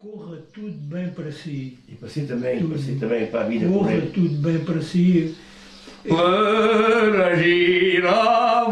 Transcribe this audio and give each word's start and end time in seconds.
corra 0.00 0.38
tudo 0.54 0.72
bem 0.72 1.10
para 1.10 1.30
si. 1.30 1.78
E 1.86 1.94
para 1.94 2.08
si 2.08 2.22
também, 2.22 2.66
para 2.66 2.78
si 2.78 2.94
também, 2.94 3.26
para 3.26 3.42
a 3.42 3.44
vida 3.44 3.66
Corra 3.68 3.78
corrente. 3.92 4.12
tudo 4.12 4.34
bem 4.38 4.58
para 4.64 4.80
si. 4.80 5.36
Para 6.08 7.36
girar 7.36 8.70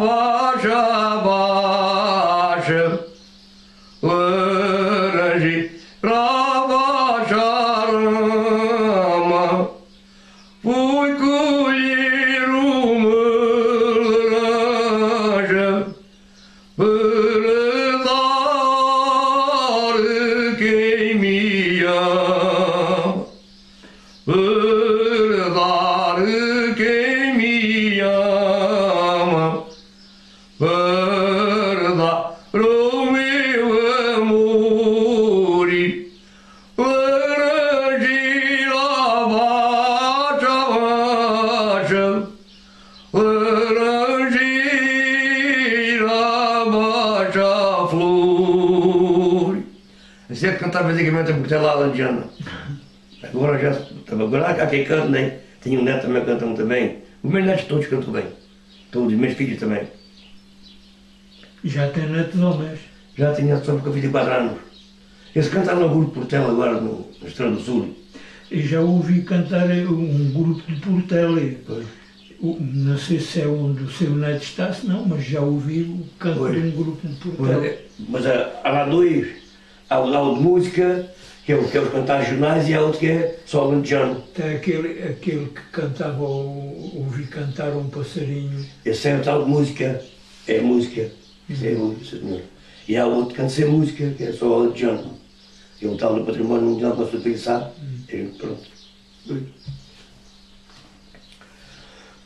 baixa 47.19 47.89
flor. 47.89 49.59
É 50.31 50.35
que 50.35 50.53
cantava 50.59 50.91
antigamente 50.91 51.31
a 51.31 51.35
Portelada 51.35 51.85
Aladiana. 51.85 52.25
Agora 53.23 53.59
já. 53.59 53.77
Agora 54.13 54.67
quem 54.67 54.85
canta, 54.85 55.09
né? 55.09 55.39
Tenho 55.63 55.81
um 55.81 55.85
neto 55.85 56.03
também 56.03 56.21
que 56.23 56.27
canta 56.31 56.47
muito 56.47 56.65
bem. 56.65 56.99
Os 57.23 57.31
meus 57.31 57.45
netos 57.47 57.65
todos 57.65 57.87
cantam 57.87 58.13
bem. 58.13 58.25
Todos, 58.93 59.13
os 59.13 59.19
meus 59.19 59.35
filhos 59.35 59.59
também. 59.59 59.83
Já 61.65 61.89
tem 61.91 62.09
netos 62.09 62.41
homens. 62.41 62.79
Já 63.17 63.35
tinha 63.35 63.57
só 63.57 63.73
porque 63.75 63.89
eu 63.89 63.93
fiz 63.95 64.03
de 64.03 64.09
4 64.09 64.33
anos. 64.33 64.59
Eles 65.35 65.49
cantaram 65.49 65.81
no 65.81 65.89
grupo 65.89 66.13
Portela 66.13 66.51
agora 66.51 66.81
no, 66.81 67.11
no 67.21 67.27
Estrela 67.29 67.53
do 67.53 67.61
Sul. 67.61 67.97
E 68.51 68.63
já 68.63 68.81
ouvi 68.81 69.23
cantar 69.23 69.67
um 69.69 70.31
grupo 70.33 70.63
de 70.73 70.81
Portela. 70.81 71.41
O- 71.41 71.98
Não 72.41 72.97
sei 72.97 73.19
se 73.19 73.41
é 73.41 73.47
onde 73.49 73.83
o 73.83 73.91
seu 73.91 74.11
neto 74.15 74.43
está, 74.43 74.73
se 74.73 74.87
não, 74.87 75.05
mas 75.05 75.25
já 75.25 75.41
ouvi 75.41 75.83
o 75.83 76.05
canto 76.19 76.39
Pois. 76.39 76.55
de 76.55 76.69
um 76.69 76.71
grupo 76.71 77.07
de 77.09 77.15
Portela. 77.17 77.61
Mas, 77.63 78.09
mas 78.09 78.27
há, 78.27 78.61
há 78.65 78.71
lá 78.71 78.85
dois. 78.87 79.27
Há 79.91 80.01
o 80.01 80.07
lá 80.09 80.23
o 80.23 80.37
de 80.37 80.43
música, 80.43 81.11
que 81.45 81.53
é 81.53 81.57
o 81.57 81.67
que 81.69 81.77
é 81.77 81.81
os 81.81 81.91
cantares 81.91 82.29
jornais, 82.29 82.69
e 82.69 82.75
há 82.75 82.81
outro 82.83 83.01
que 83.01 83.07
é 83.07 83.39
só 83.47 83.63
alentejano. 83.65 84.23
Até 84.35 84.55
aquele, 84.57 85.03
aquele 85.03 85.47
que 85.47 85.61
cantava, 85.73 86.23
ou- 86.23 86.93
ouvi 86.97 87.27
cantar 87.27 87.75
um 87.75 87.89
passarinho. 87.89 88.65
Esse 88.85 89.09
é 89.09 89.17
o 89.17 89.23
tal 89.23 89.45
de 89.45 89.51
música. 89.51 90.01
É 90.47 90.61
música. 90.61 91.11
Isso 91.49 91.65
é 91.67 91.71
música, 91.73 92.19
senhor. 92.19 92.43
E 92.87 92.97
há 92.97 93.07
outro 93.07 93.31
que 93.31 93.35
canta 93.35 93.49
sem 93.51 93.65
música, 93.67 94.11
que 94.17 94.23
é 94.25 94.33
só 94.33 94.53
alentejano. 94.61 95.19
Que 95.79 95.87
é 95.87 95.89
o 95.89 95.97
tal 95.97 96.15
do 96.15 96.25
património 96.25 96.69
mundial 96.71 96.93
que 96.93 97.01
nós 97.17 97.23
pensar. 97.23 97.73
E 98.13 98.17
pronto. 98.39 98.63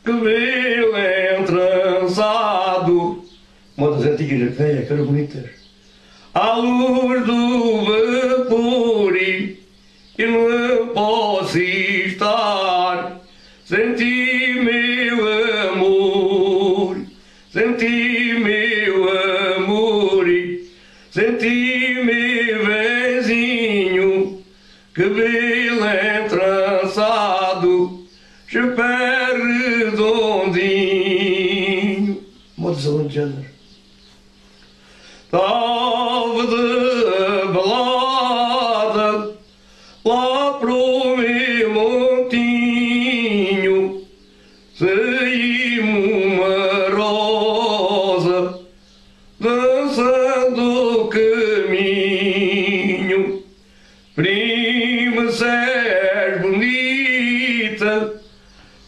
Cabelo 0.03 0.97
entrançado. 1.39 3.23
Modas 3.77 4.05
antigas 4.05 4.39
da 4.39 4.47
velha, 4.63 4.85
que 4.85 4.91
eram 4.91 5.05
bonitas. 5.05 5.49
À 6.33 6.55
luz 6.55 7.25
do 7.25 7.85
vapor 7.85 9.15
e 9.15 9.57
não 10.19 10.89
posso 10.89 11.57
estar 11.57 12.52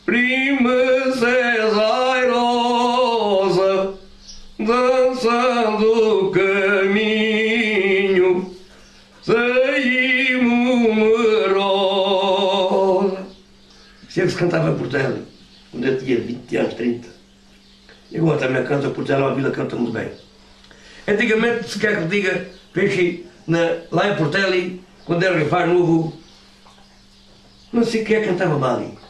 Prima, 0.06 0.72
se 1.18 1.26
és 1.26 1.74
airosa 1.78 2.86
dançando 4.60 6.28
o 6.28 6.32
caminho, 6.32 7.36
saímos 9.24 10.90
uma 10.90 11.48
rosa. 11.58 13.26
Isso 14.08 14.22
é 14.22 14.24
que 14.24 14.30
se 14.30 14.38
cantava 14.38 14.72
por 14.74 14.82
Portela, 14.82 15.20
quando 15.72 15.88
eu 15.88 15.98
tinha 15.98 16.20
20 16.20 16.58
anos, 16.58 16.74
30. 16.76 17.08
E 18.12 18.18
agora 18.18 18.38
também 18.38 18.64
canta 18.64 18.92
Portela, 18.92 19.32
a 19.32 19.34
vila 19.34 19.50
canta 19.50 19.76
muito 19.76 19.92
bem. 19.92 20.12
Antigamente, 21.08 21.68
se 21.68 21.80
quer 21.80 22.00
que 22.00 22.08
diga, 22.08 22.46
peixe 22.72 23.26
na, 23.48 23.78
lá 23.92 24.10
em 24.12 24.16
Portela, 24.18 24.56
quando 25.04 25.24
era 25.24 25.44
rapaz 25.44 25.68
novo, 25.68 26.14
não 27.74 27.84
sei 27.84 28.04
quem 28.04 28.18
é 28.18 28.22
cantava 28.22 28.60
mal. 28.60 28.78
ali. 28.78 29.05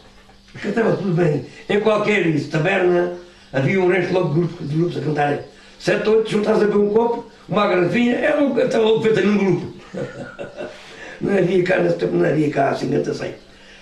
Cantava 0.61 0.95
tudo 0.97 1.13
bem. 1.13 1.45
Em 1.69 1.79
qualquer 1.79 2.25
isso, 2.27 2.49
taberna, 2.49 3.13
havia 3.51 3.81
um 3.81 3.87
resto 3.89 4.13
logo 4.13 4.33
de 4.33 4.39
grupos, 4.39 4.69
de 4.69 4.75
grupos 4.75 4.97
a 4.97 5.01
cantarem. 5.01 5.39
Sete, 5.79 6.09
oito, 6.09 6.29
juntados 6.29 6.63
a 6.63 6.65
beber 6.65 6.79
um 6.79 6.89
copo, 6.89 7.25
uma 7.47 7.67
garrafinha, 7.67 8.15
era 8.15 8.41
um, 8.41 8.57
estava 8.59 8.83
logo 8.83 9.01
feita 9.01 9.21
num 9.21 9.37
grupo. 9.37 9.73
Não 11.21 11.37
havia 11.37 11.63
cá 11.63 11.79
nesse 11.79 11.95
tempo, 11.95 12.13
não 12.15 12.25
havia 12.25 12.49
cá 12.51 12.71
assim, 12.71 12.89
canta 12.89 13.11
assim. 13.11 13.33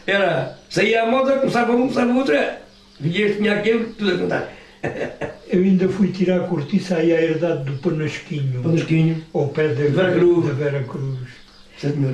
Era, 0.05 0.55
saía 0.69 1.01
a 1.01 1.05
moda, 1.07 1.39
começava 1.39 1.71
um, 1.71 1.81
começava 1.89 2.13
outro, 2.13 2.35
vinha 2.99 3.25
este, 3.25 3.37
vinha 3.39 3.53
aquele, 3.53 3.85
tudo 3.85 4.13
a 4.13 4.17
cantar. 4.17 4.53
Eu 5.49 5.61
ainda 5.61 5.87
fui 5.89 6.09
tirar 6.09 6.41
a 6.41 6.47
cortiça 6.47 6.95
aí 6.97 7.11
à 7.11 7.21
herdade 7.21 7.63
do 7.63 7.73
Panasquinho, 7.77 8.61
Panasquinho, 8.61 9.23
ao 9.33 9.47
pé 9.47 9.69
da 9.69 9.83
Vera 9.85 10.13
Cruz. 10.13 10.47
da 10.47 10.53
Vera 10.53 10.83
Cruz. 10.83 11.19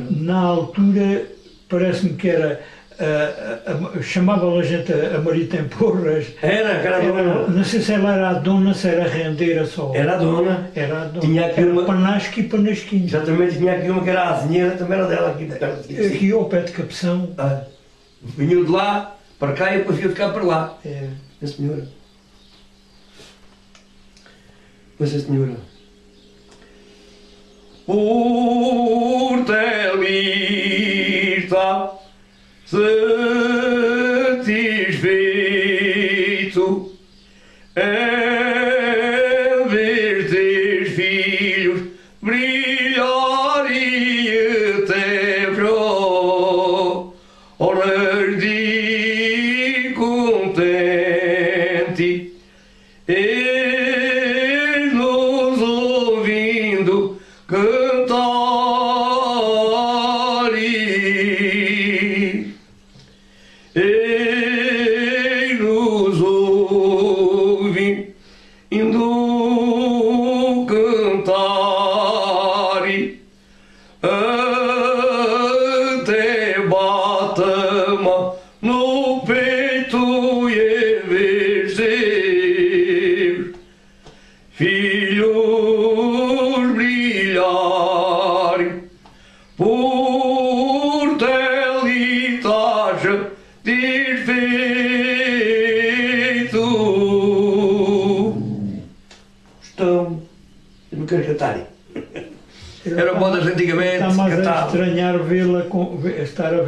Na 0.10 0.40
altura, 0.40 1.26
parece-me 1.68 2.14
que 2.14 2.30
era, 2.30 2.62
ah, 3.00 4.02
chamava 4.02 4.52
a 4.60 4.64
gente 4.64 4.92
a, 4.92 5.20
Marita 5.20 5.58
em 5.58 5.68
Porras. 5.70 6.28
Era, 6.42 6.70
era, 6.70 6.98
a 6.98 7.00
dona. 7.00 7.48
não 7.48 7.64
sei 7.64 7.82
se 7.82 7.94
ela 7.94 8.14
era 8.14 8.30
a 8.30 8.34
dona, 8.34 8.74
se 8.74 8.88
era 8.90 9.06
a 9.06 9.08
rendeira 9.08 9.66
só. 9.66 9.92
Era 9.96 10.14
a 10.16 10.18
dona. 10.18 10.70
Era 10.76 11.02
a 11.02 11.06
dona. 11.06 11.22
Tinha 11.22 11.46
aqui 11.48 11.62
era 11.62 11.72
uma- 11.72 11.86
Panasque 11.86 12.42
e 12.42 12.44
Panasquinho. 12.44 13.06
Exatamente, 13.06 13.58
tinha 13.58 13.74
aqui 13.74 13.90
uma 13.90 14.04
que 14.04 14.10
era 14.10 14.22
a 14.24 14.30
azinheira, 14.36 14.72
também 14.72 14.98
era 15.00 15.08
dela 15.08 15.30
aqui. 15.32 15.46
de 15.46 16.06
aqui. 16.06 16.32
Ao 16.32 16.46
pé 16.46 16.62
de 16.62 16.72
Capção. 16.74 17.30
Ah, 17.38 17.62
Vinham 18.22 18.66
de 18.66 18.72
lá 18.72 19.16
para 19.40 19.54
cá 19.54 19.74
e 19.74 19.78
depois 19.80 19.98
ia 20.00 20.10
ficar 20.10 20.30
para 20.30 20.44
lá. 20.44 20.78
É, 20.86 21.08
A 21.42 21.48
senhora. 21.48 21.88
Mas 25.00 25.16
a 25.16 25.20
senhora. 25.22 25.56
Portelista 30.60 31.92
Say 32.72 33.39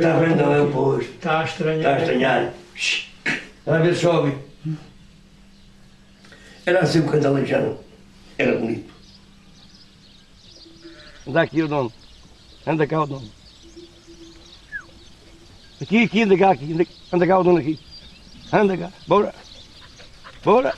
a 0.05 0.09
Está 0.09 0.19
vê-la. 0.19 0.27
vendo, 0.29 0.37
com- 0.43 0.45
não 0.49 0.53
é 0.55 0.61
o 0.61 0.71
pois. 0.71 1.05
Está 1.09 1.39
a 1.41 1.43
estranhar. 1.45 1.77
Está 1.79 1.95
a 1.95 1.99
estranhar. 1.99 2.53
Está 2.75 3.75
a 3.75 3.79
ver 3.79 3.95
chove. 3.95 4.37
Era 6.65 6.79
assim 6.81 6.99
o 6.99 7.07
canto 7.11 7.27
alejano. 7.27 7.79
Era 8.37 8.57
bonito. 8.57 8.91
Anda 11.27 11.41
aqui 11.41 11.61
o 11.61 11.67
dono. 11.67 11.93
Anda 12.65 12.87
cá 12.87 13.01
o 13.03 13.05
dono. 13.07 13.31
Aqui, 15.81 16.03
aqui, 16.03 16.21
anda 16.23 16.37
cá, 16.37 16.51
aqui. 16.51 16.73
anda- 16.73 16.87
Anda 17.13 17.27
cá 17.27 17.39
o 17.39 17.43
dono 17.43 17.57
aqui. 17.57 17.79
Anda 18.53 18.77
cá. 18.77 18.91
Bora. 19.07 19.33
Bora. 20.43 20.73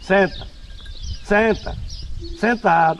Senta. 0.00 0.46
Senta. 1.24 1.76
Sentado. 2.42 2.98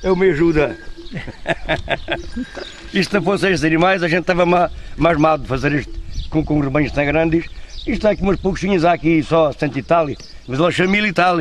Eu 0.00 0.14
me 0.14 0.30
ajuda. 0.30 0.78
Isto 2.94 3.14
não 3.14 3.22
fosse 3.24 3.46
estes 3.46 3.64
animais, 3.64 4.04
a 4.04 4.08
gente 4.08 4.20
estava 4.20 4.46
mal 5.18 5.38
de 5.38 5.48
fazer 5.48 5.72
isto 5.72 5.92
com, 6.30 6.44
com 6.44 6.60
rebanhos 6.60 6.92
tão 6.92 7.04
grandes. 7.04 7.46
Isto 7.84 8.06
há 8.06 8.10
aqui 8.10 8.22
umas 8.22 8.38
pouquinhas, 8.38 8.84
há 8.84 8.92
aqui 8.92 9.20
só 9.24 9.50
100 9.50 9.78
e 9.78 9.82
tal, 9.82 10.06
mas 10.46 10.78
mil 10.78 11.06
e 11.06 11.12
tal. 11.12 11.38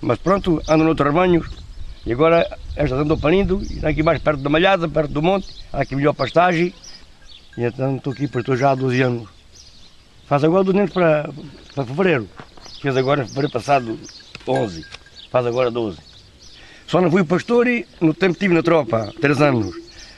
Mas 0.00 0.18
pronto, 0.20 0.62
andam 0.68 0.84
noutros 0.84 1.08
rebanhos. 1.08 1.48
E 2.06 2.12
agora 2.12 2.46
estas 2.76 2.96
andam 3.00 3.18
parindo, 3.18 3.60
e 3.68 3.84
aqui 3.84 4.04
mais 4.04 4.22
perto 4.22 4.40
da 4.40 4.48
malhada, 4.48 4.88
perto 4.88 5.10
do 5.10 5.20
monte, 5.20 5.48
há 5.72 5.80
aqui 5.82 5.96
melhor 5.96 6.12
pastagem. 6.12 6.72
E 7.58 7.64
então 7.64 7.96
estou 7.96 8.12
aqui, 8.12 8.28
porque 8.28 8.52
estou 8.52 8.56
já 8.56 8.70
há 8.70 8.74
12 8.76 9.02
anos. 9.02 9.28
Faz 10.28 10.44
agora 10.44 10.62
12 10.62 10.78
anos 10.78 10.92
para, 10.92 11.28
para 11.74 11.84
fevereiro. 11.84 12.28
Fez 12.80 12.96
agora 12.96 13.24
fevereiro 13.26 13.52
passado 13.52 13.98
11. 14.46 14.84
Faz 15.30 15.46
agora 15.46 15.70
12. 15.70 15.98
Só 16.86 17.00
não 17.00 17.10
fui 17.10 17.24
pastor 17.24 17.66
e 17.66 17.84
no 18.00 18.14
tempo 18.14 18.34
que 18.34 18.38
estive 18.44 18.54
na 18.54 18.62
tropa, 18.62 19.12
3 19.20 19.40
anos. 19.40 19.74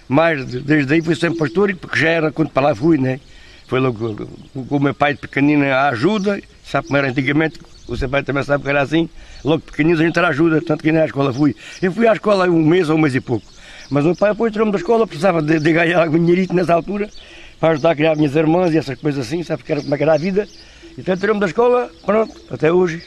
Mas 0.09 0.47
de- 0.47 0.61
desde 0.61 0.95
aí 0.95 1.03
fui 1.03 1.15
sempre 1.15 1.39
pastor, 1.39 1.75
porque 1.77 1.99
já 1.99 2.09
era 2.11 2.31
quando 2.33 2.51
para 2.51 2.69
lá 2.69 2.75
fui, 2.75 2.99
né? 2.99 3.21
Foi 3.67 3.81
logo 3.81 4.29
com 4.69 4.77
o 4.77 4.81
meu 4.81 4.95
pai 4.95 5.15
de 5.15 5.21
pequenino 5.21 5.65
à 5.67 5.89
ajuda, 5.89 6.41
sabe 6.65 6.87
como 6.87 6.97
era 6.99 7.09
antigamente, 7.09 7.59
o 7.87 7.97
seu 7.97 8.09
pai 8.09 8.23
também 8.23 8.43
sabe 8.43 8.65
que 8.65 8.71
era 8.71 8.83
assim. 8.83 9.09
Logo 9.45 9.63
pequeninos 9.63 10.01
a 10.01 10.05
gente 10.05 10.19
era 10.19 10.29
ajuda, 10.29 10.61
tanto 10.63 10.83
que 10.83 10.91
nem 10.93 11.01
à 11.03 11.07
escola 11.07 11.33
fui. 11.33 11.55
Eu 11.81 11.93
fui 11.93 12.07
à 12.07 12.13
escola 12.13 12.49
um 12.49 12.65
mês 12.65 12.89
ou 12.91 12.97
um 12.97 13.01
mês 13.01 13.15
e 13.15 13.21
pouco. 13.21 13.47
Mas 13.91 14.05
o 14.05 14.09
meu 14.09 14.17
pai 14.17 14.31
depois 14.33 14.53
tirou-me 14.53 14.73
da 14.73 14.79
escola, 14.79 15.07
precisava 15.07 15.41
de, 15.43 15.59
de 15.59 15.73
ganhar 15.73 16.03
algum 16.03 16.19
dinheirito 16.19 16.55
nessa 16.55 16.75
altura, 16.75 17.09
para 17.61 17.71
ajudar 17.71 17.91
a 17.93 17.97
criar 17.97 18.17
minhas 18.17 18.35
irmãs 18.37 18.73
e 18.75 18.79
essas 18.79 18.99
coisas 18.99 19.27
assim, 19.27 19.43
sabe 19.43 19.63
que 19.63 19.73
era, 19.73 19.81
como 19.83 19.95
é 19.95 20.03
era 20.03 20.15
a 20.15 20.19
vida. 20.19 20.47
Então 20.99 21.17
tirou-me 21.17 21.41
da 21.41 21.47
escola, 21.47 21.89
pronto, 22.05 22.35
até 22.51 22.73
hoje. 22.73 23.01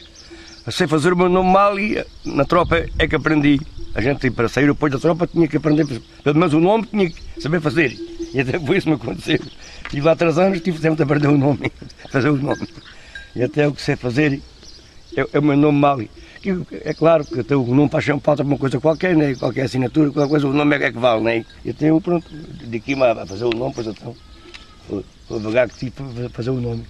Sei 0.70 0.86
fazer 0.86 1.12
o 1.12 1.16
meu 1.16 1.28
nome 1.28 1.52
mal 1.52 1.78
e 1.78 2.02
na 2.24 2.42
tropa 2.46 2.86
é 2.98 3.06
que 3.06 3.14
aprendi. 3.14 3.60
A 3.94 4.00
gente 4.00 4.30
para 4.30 4.48
sair 4.48 4.66
depois 4.66 4.90
da 4.90 4.98
tropa 4.98 5.26
tinha 5.26 5.46
que 5.46 5.58
aprender, 5.58 6.00
pelo 6.24 6.38
menos 6.38 6.54
o 6.54 6.60
nome 6.60 6.86
tinha 6.86 7.10
que 7.10 7.20
saber 7.38 7.60
fazer. 7.60 7.94
E 8.32 8.40
até 8.40 8.58
foi 8.58 8.78
isso 8.78 8.86
que 8.86 8.90
me 8.90 8.96
aconteceu. 8.96 9.38
Estive 9.84 10.06
lá 10.06 10.16
três 10.16 10.38
anos, 10.38 10.62
tive 10.62 10.78
sempre 10.78 11.02
a 11.02 11.04
aprender 11.04 11.28
o 11.28 11.36
nome, 11.36 11.70
fazer 12.10 12.30
o 12.30 12.36
nome. 12.36 12.66
E 13.36 13.42
até 13.42 13.68
o 13.68 13.74
que 13.74 13.82
sei 13.82 13.94
fazer 13.94 14.40
é, 15.14 15.26
é 15.30 15.38
o 15.38 15.42
meu 15.42 15.56
nome 15.58 15.78
mal. 15.78 15.98
Que 16.40 16.56
É 16.86 16.94
claro 16.94 17.26
que 17.26 17.40
até 17.40 17.54
o 17.54 17.66
nome 17.66 17.90
paixão 17.90 18.18
falta 18.18 18.42
uma 18.42 18.56
coisa 18.56 18.80
qualquer, 18.80 19.14
né? 19.14 19.34
qualquer 19.34 19.64
assinatura, 19.64 20.10
qualquer 20.10 20.30
coisa, 20.30 20.46
o 20.46 20.52
nome 20.54 20.76
é 20.76 20.78
que, 20.78 20.84
é 20.86 20.90
vale. 20.92 21.24
Né? 21.24 21.44
E 21.62 21.68
até 21.68 21.90
eu, 21.90 22.00
pronto, 22.00 22.26
de 22.30 22.74
aqui 22.78 22.94
a 22.94 23.26
fazer 23.26 23.44
o 23.44 23.50
nome, 23.50 23.74
pois 23.74 23.86
então, 23.86 24.16
vou 24.88 25.38
devagar 25.38 25.68
que 25.68 25.76
tive 25.76 25.90
para 25.90 26.30
fazer 26.30 26.48
o 26.48 26.58
nome. 26.58 26.86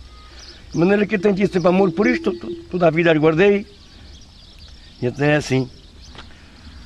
De 0.72 0.78
maneira 0.78 1.06
que 1.06 1.16
eu 1.16 1.18
tenho 1.18 1.34
tido 1.34 1.52
sempre 1.52 1.68
amor 1.68 1.90
por 1.92 2.06
isto, 2.06 2.32
to- 2.32 2.50
toda 2.70 2.86
a 2.88 2.90
vida 2.90 3.12
guardei. 3.14 3.66
E 5.00 5.06
até 5.06 5.32
é 5.32 5.36
assim. 5.36 5.68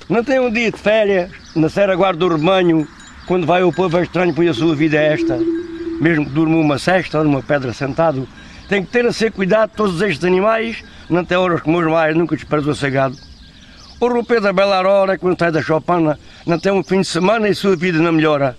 Não 0.09 0.25
tem 0.25 0.41
um 0.41 0.51
dia 0.51 0.71
de 0.71 0.79
férias, 0.79 1.31
na 1.55 1.69
Serra 1.69 1.95
Guarda 1.95 2.19
do 2.19 2.29
Rebanho, 2.29 2.87
quando 3.27 3.47
vai 3.47 3.63
o 3.63 3.73
povo 3.73 3.99
é 3.99 4.03
estranho, 4.03 4.35
pois 4.35 4.49
a 4.51 4.55
sua 4.55 4.75
vida 4.75 4.97
é 4.97 5.13
esta. 5.13 5.39
Mesmo 6.01 6.25
que 6.27 6.33
durma 6.33 6.57
uma 6.57 6.79
cesta 6.79 7.23
numa 7.23 7.43
pedra 7.43 7.73
sentado, 7.73 8.29
tem 8.69 8.85
que 8.85 8.91
ter 8.91 9.07
a 9.07 9.13
ser 9.13 9.33
cuidado 9.33 9.71
todos 9.77 10.01
estes 10.03 10.25
animais, 10.25 10.83
não 11.09 11.25
tem 11.25 11.37
horas 11.37 11.61
como 11.61 11.79
os 11.79 11.87
mais, 11.87 12.17
nunca 12.17 12.37
desprezou 12.37 12.75
ser 12.75 12.91
gado. 12.91 13.17
O 14.01 14.09
romper 14.09 14.41
da 14.41 14.53
bela 14.53 14.77
aurora, 14.77 15.17
quando 15.17 15.39
sai 15.39 15.51
da 15.51 15.63
chopana, 15.63 16.19
não 16.45 16.59
tem 16.59 16.71
um 16.73 16.83
fim 16.83 17.01
de 17.01 17.07
semana 17.07 17.49
e 17.49 17.55
sua 17.55 17.77
vida 17.77 17.99
não 17.99 18.13
melhora. 18.13 18.57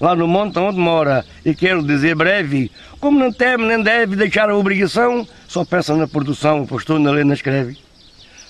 Lá 0.00 0.14
no 0.14 0.28
monte 0.28 0.58
onde 0.58 0.78
mora, 0.78 1.24
e 1.44 1.54
quero 1.54 1.82
dizer 1.82 2.14
breve, 2.14 2.70
como 3.00 3.18
não 3.18 3.32
teme 3.32 3.66
nem 3.66 3.82
deve 3.82 4.14
deixar 4.14 4.50
a 4.50 4.56
obrigação, 4.56 5.26
só 5.48 5.64
pensa 5.64 5.96
na 5.96 6.06
produção, 6.06 6.62
o 6.62 6.66
pastor 6.66 7.00
na 7.00 7.10
lei 7.10 7.24
escreve. 7.32 7.78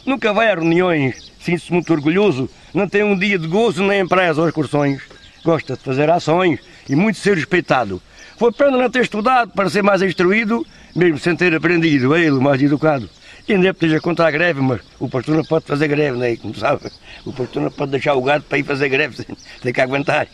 Nunca 0.04 0.32
vai 0.32 0.50
a 0.50 0.54
reuniões, 0.54 1.32
sinto-se 1.40 1.72
muito 1.72 1.92
orgulhoso, 1.92 2.50
não 2.74 2.88
tem 2.88 3.04
um 3.04 3.16
dia 3.16 3.38
de 3.38 3.46
gozo 3.46 3.84
nem 3.84 4.00
empresa 4.00 4.40
ou 4.40 4.48
excursões. 4.48 5.02
Gosta 5.44 5.76
de 5.76 5.82
fazer 5.82 6.10
ações 6.10 6.58
e 6.88 6.96
muito 6.96 7.18
ser 7.18 7.36
respeitado. 7.36 8.02
Foi 8.36 8.52
pena 8.52 8.76
não 8.76 8.90
ter 8.90 9.02
estudado 9.02 9.52
para 9.52 9.70
ser 9.70 9.82
mais 9.82 10.02
instruído, 10.02 10.66
mesmo 10.94 11.18
sem 11.18 11.36
ter 11.36 11.54
aprendido, 11.54 12.14
é 12.14 12.22
ele 12.22 12.40
mais 12.40 12.60
educado. 12.60 13.08
E 13.48 13.52
ainda 13.52 13.70
esteja 13.70 14.00
contra 14.00 14.26
a 14.26 14.30
greve, 14.30 14.60
mas 14.60 14.80
o 14.98 15.08
pastor 15.08 15.36
não 15.36 15.44
pode 15.44 15.64
fazer 15.64 15.86
greve, 15.86 16.18
né? 16.18 16.36
como 16.36 16.54
sabe. 16.56 16.90
O 17.24 17.32
pastor 17.32 17.62
não 17.62 17.70
pode 17.70 17.92
deixar 17.92 18.14
o 18.14 18.22
gado 18.22 18.42
para 18.44 18.58
ir 18.58 18.64
fazer 18.64 18.88
greve, 18.88 19.24
tem 19.62 19.72
que 19.72 19.80
aguentar. 19.80 20.26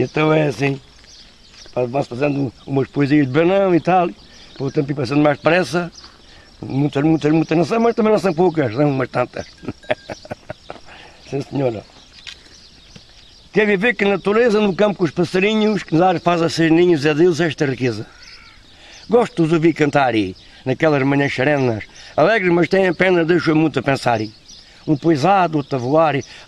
Então 0.00 0.32
é 0.32 0.46
assim. 0.46 0.80
Fazendo 2.08 2.52
umas 2.66 2.88
poesias 2.88 3.26
de 3.26 3.32
banão 3.32 3.74
e 3.74 3.80
tal, 3.80 4.08
para 4.56 4.66
o 4.66 4.70
tempo 4.70 4.90
ir 4.90 4.94
passando 4.94 5.22
mais 5.22 5.36
depressa. 5.36 5.92
Muitas, 6.60 7.04
muitas, 7.04 7.32
muitas 7.32 7.56
não 7.56 7.64
são, 7.64 7.80
mas 7.80 7.94
também 7.94 8.12
não 8.12 8.18
são 8.18 8.34
poucas, 8.34 8.74
são 8.74 8.90
umas 8.90 9.08
tantas. 9.08 9.46
Sim, 11.28 11.40
senhora. 11.42 11.84
Quer 13.52 13.66
viver 13.66 13.94
que 13.94 14.04
a 14.04 14.08
natureza 14.08 14.60
no 14.60 14.74
campo 14.74 14.98
com 14.98 15.04
os 15.04 15.10
passarinhos, 15.10 15.82
que 15.82 15.96
dar 15.96 16.18
faz 16.20 16.42
a 16.42 16.48
ser 16.48 16.70
ninhos 16.70 17.04
a 17.06 17.12
Deus 17.12 17.40
esta 17.40 17.66
riqueza. 17.66 18.06
Gosto 19.08 19.36
de 19.36 19.42
os 19.42 19.52
ouvir 19.52 19.72
cantarem, 19.72 20.34
naquelas 20.64 21.02
manhãs 21.02 21.34
serenas, 21.34 21.84
alegres, 22.16 22.52
mas 22.52 22.68
têm 22.68 22.92
pena, 22.94 23.24
deixam 23.24 23.54
muito 23.54 23.78
a 23.78 23.82
pensarem. 23.82 24.32
Um 24.90 24.96
poisado, 24.96 25.58
outro 25.58 25.96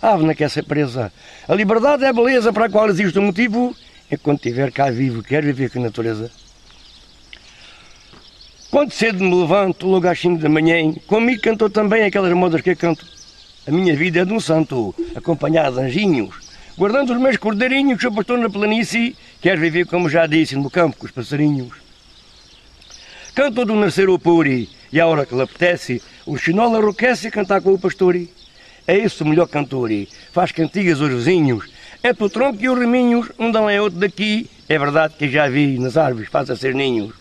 a 0.01 0.11
ave 0.11 0.25
não 0.25 0.35
quer 0.35 0.49
ser 0.49 0.63
presa. 0.63 1.13
A 1.47 1.55
liberdade 1.55 2.03
é 2.03 2.09
a 2.09 2.13
beleza 2.13 2.51
para 2.51 2.65
a 2.65 2.69
qual 2.69 2.89
existe 2.89 3.17
um 3.17 3.27
motivo, 3.27 3.73
enquanto 4.11 4.45
estiver 4.45 4.69
cá 4.69 4.91
vivo, 4.91 5.23
quer 5.23 5.41
viver 5.41 5.71
com 5.71 5.79
a 5.79 5.83
natureza. 5.83 6.29
Quando 8.69 8.91
cedo 8.91 9.23
me 9.23 9.33
levanto, 9.33 9.87
logo 9.87 10.09
às 10.09 10.19
5 10.19 10.41
da 10.41 10.49
manhã, 10.49 10.93
comigo 11.07 11.41
cantou 11.41 11.69
também 11.69 12.03
aquelas 12.03 12.33
modas 12.33 12.59
que 12.59 12.71
eu 12.71 12.75
canto. 12.75 13.05
A 13.65 13.71
minha 13.71 13.95
vida 13.95 14.19
é 14.19 14.25
de 14.25 14.33
um 14.33 14.41
santo, 14.41 14.93
acompanhado 15.15 15.77
de 15.77 15.83
anjinhos, 15.83 16.35
guardando 16.77 17.13
os 17.13 17.21
meus 17.21 17.37
cordeirinhos 17.37 17.97
que 17.97 18.07
eu 18.07 18.11
pastor 18.11 18.37
na 18.39 18.49
planície, 18.49 19.15
quer 19.39 19.57
viver, 19.57 19.85
como 19.85 20.09
já 20.09 20.27
disse, 20.27 20.57
no 20.57 20.69
campo 20.69 20.97
com 20.97 21.05
os 21.05 21.11
passarinhos. 21.13 21.71
Canto 23.33 23.63
do 23.63 23.73
nascer 23.73 24.09
ao 24.09 24.19
puri, 24.19 24.69
e 24.91 24.99
a 24.99 25.07
hora 25.07 25.25
que 25.25 25.33
lhe 25.33 25.41
apetece, 25.41 26.01
o 26.25 26.37
chinol 26.37 26.75
arroquece 26.75 27.27
a 27.27 27.31
cantar 27.31 27.61
com 27.61 27.73
o 27.73 27.79
pastor. 27.79 28.15
É 28.87 28.97
isso 28.97 29.23
o 29.23 29.27
melhor 29.27 29.47
cantor, 29.47 29.89
faz 30.31 30.51
cantigas 30.51 31.01
aos 31.01 31.09
vizinhos, 31.09 31.69
é 32.01 32.11
do 32.11 32.29
tronco 32.29 32.61
e 32.61 32.69
os 32.69 32.77
reminhos, 32.77 33.31
um 33.39 33.49
dão 33.49 33.69
é 33.69 33.81
outro 33.81 33.99
daqui, 33.99 34.49
é 34.67 34.77
verdade 34.77 35.15
que 35.17 35.29
já 35.29 35.47
vi 35.47 35.79
nas 35.79 35.95
árvores, 35.95 36.29
faz 36.29 36.49
a 36.49 36.55
ser 36.55 36.75
ninhos. 36.75 37.13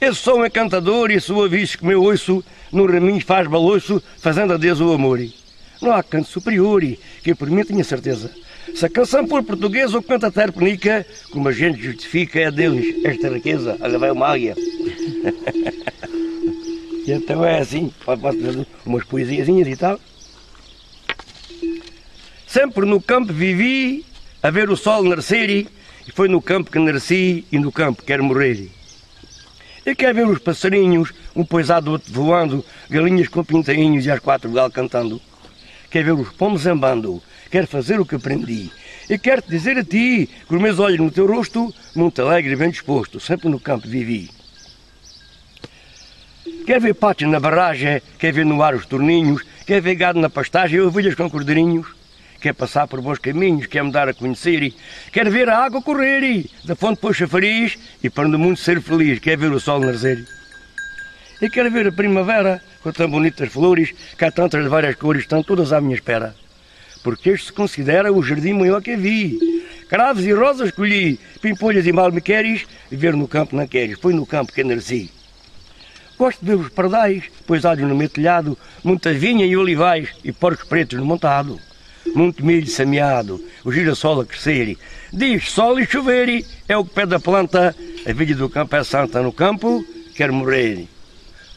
Esse 0.00 0.16
som 0.16 0.42
é 0.42 0.48
cantador 0.48 1.10
e 1.10 1.20
sua 1.20 1.46
vez 1.48 1.76
que 1.76 1.84
meu 1.84 2.02
ouço 2.02 2.42
no 2.72 2.86
raminho 2.86 3.20
faz 3.20 3.46
baloiço, 3.46 4.02
fazendo 4.16 4.54
a 4.54 4.56
Deus 4.56 4.80
o 4.80 4.92
amor. 4.92 5.20
Não 5.82 5.92
há 5.92 6.02
canto 6.02 6.28
superior 6.28 6.82
que 7.22 7.34
por 7.34 7.50
mim 7.50 7.62
tenha 7.62 7.84
certeza. 7.84 8.30
Se 8.74 8.86
a 8.86 8.88
canção 8.88 9.26
for 9.26 9.42
portuguesa 9.42 9.96
ou 9.96 10.02
canta 10.02 10.30
terpenica, 10.30 11.04
como 11.30 11.48
a 11.48 11.52
gente 11.52 11.82
justifica 11.82 12.40
é 12.40 12.50
deles 12.50 13.04
esta 13.04 13.28
riqueza. 13.28 13.76
Olha, 13.80 13.98
vai 13.98 14.10
uma 14.10 14.28
águia. 14.28 14.54
e 17.10 17.12
então 17.12 17.44
é 17.44 17.58
assim, 17.58 17.92
fazer 18.04 18.66
umas 18.86 19.04
poesiazinhas 19.04 19.66
e 19.66 19.76
tal. 19.76 19.98
Sempre 22.46 22.86
no 22.86 23.00
campo 23.00 23.32
vivi 23.32 24.04
a 24.40 24.48
ver 24.50 24.70
o 24.70 24.76
sol 24.76 25.02
nascer 25.02 25.50
e 25.50 25.68
foi 26.14 26.28
no 26.28 26.40
campo 26.40 26.70
que 26.70 26.78
nasci 26.78 27.44
e 27.50 27.58
no 27.58 27.72
campo 27.72 28.04
quero 28.04 28.22
morrer. 28.22 28.68
Eu 29.84 29.96
quero 29.96 30.14
ver 30.14 30.26
os 30.28 30.38
passarinhos, 30.38 31.12
um 31.34 31.44
poisado 31.44 31.90
outro 31.90 32.12
voando, 32.12 32.64
galinhas 32.88 33.28
com 33.28 33.42
pintainhos 33.42 34.06
e 34.06 34.10
as 34.10 34.20
quatro 34.20 34.50
gal 34.50 34.70
cantando. 34.70 35.20
Quero 35.90 36.16
ver 36.16 36.22
os 36.22 36.32
pombos 36.32 36.62
zambando, 36.62 37.20
quero 37.50 37.66
fazer 37.66 37.98
o 37.98 38.06
que 38.06 38.14
aprendi. 38.14 38.70
E 39.08 39.18
quero 39.18 39.42
dizer 39.48 39.76
a 39.78 39.84
ti, 39.84 40.28
com 40.46 40.54
os 40.54 40.62
meus 40.62 40.78
olhos 40.78 41.00
no 41.00 41.10
teu 41.10 41.26
rosto, 41.26 41.74
muito 41.96 42.22
alegre 42.22 42.52
e 42.52 42.56
bem 42.56 42.70
disposto, 42.70 43.18
sempre 43.18 43.48
no 43.48 43.58
campo 43.58 43.88
vivi. 43.88 44.30
Quer 46.70 46.78
ver 46.78 46.94
pátios 46.94 47.28
na 47.28 47.40
barragem, 47.40 48.00
quer 48.16 48.32
ver 48.32 48.46
no 48.46 48.62
ar 48.62 48.76
os 48.76 48.86
torninhos, 48.86 49.42
quer 49.66 49.80
ver 49.80 49.96
gado 49.96 50.20
na 50.20 50.30
pastagem 50.30 50.80
ovelhas 50.80 51.16
com 51.16 51.28
cordeirinhos. 51.28 51.88
quer 52.40 52.54
passar 52.54 52.86
por 52.86 53.00
bons 53.00 53.18
caminhos, 53.18 53.66
quer 53.66 53.82
me 53.82 53.90
dar 53.90 54.08
a 54.08 54.14
conhecer, 54.14 54.72
quer 55.10 55.28
ver 55.28 55.48
a 55.48 55.58
água 55.58 55.82
correr, 55.82 56.46
da 56.64 56.76
fonte 56.76 57.00
para 57.00 57.10
o 57.10 57.12
chafariz 57.12 57.76
e 58.00 58.08
para 58.08 58.28
o 58.28 58.38
mundo 58.38 58.56
ser 58.56 58.80
feliz, 58.80 59.18
quer 59.18 59.36
ver 59.36 59.50
o 59.50 59.58
sol 59.58 59.80
nascer. 59.80 60.24
E 61.42 61.50
quero 61.50 61.72
ver 61.72 61.88
a 61.88 61.92
primavera 61.92 62.62
com 62.84 62.92
tão 62.92 63.10
bonitas 63.10 63.52
flores, 63.52 63.92
que 64.16 64.24
há 64.24 64.30
tantas 64.30 64.62
de 64.62 64.68
várias 64.68 64.94
cores, 64.94 65.22
estão 65.22 65.42
todas 65.42 65.72
à 65.72 65.80
minha 65.80 65.96
espera. 65.96 66.36
Porque 67.02 67.30
este 67.30 67.46
se 67.46 67.52
considera 67.52 68.12
o 68.12 68.22
jardim 68.22 68.52
maior 68.52 68.80
que 68.80 68.94
vi. 68.94 69.40
Cravos 69.88 70.24
e 70.24 70.32
rosas 70.32 70.70
colhi, 70.70 71.18
pimpolhas 71.42 71.84
e 71.84 71.90
mal 71.92 72.12
me 72.12 72.20
queres, 72.20 72.64
ver 72.92 73.14
no 73.14 73.26
campo 73.26 73.56
não 73.56 73.66
queres, 73.66 73.98
foi 73.98 74.14
no 74.14 74.24
campo 74.24 74.52
que 74.52 74.62
nasci. 74.62 75.10
Gosto 76.20 76.44
de 76.44 76.54
ver 76.54 76.60
os 76.60 76.68
pardais, 76.68 77.24
pois 77.46 77.64
há 77.64 77.74
no 77.74 77.96
meu 77.96 78.06
telhado, 78.06 78.58
muita 78.84 79.10
vinha 79.10 79.46
e 79.46 79.56
olivais 79.56 80.10
e 80.22 80.30
porcos 80.30 80.68
pretos 80.68 80.98
no 80.98 81.06
montado. 81.06 81.58
Muito 82.14 82.44
milho 82.44 82.66
semeado, 82.66 83.42
o 83.64 83.72
girassol 83.72 84.20
a 84.20 84.26
crescer, 84.26 84.76
diz 85.10 85.50
sol 85.50 85.80
e 85.80 85.86
chover, 85.86 86.44
é 86.68 86.76
o 86.76 86.84
que 86.84 86.92
pede 86.92 87.14
a 87.14 87.18
planta, 87.18 87.74
a 88.06 88.12
vida 88.12 88.34
do 88.34 88.50
campo 88.50 88.76
é 88.76 88.84
santa, 88.84 89.22
no 89.22 89.32
campo 89.32 89.82
quer 90.14 90.30
morrer. 90.30 90.86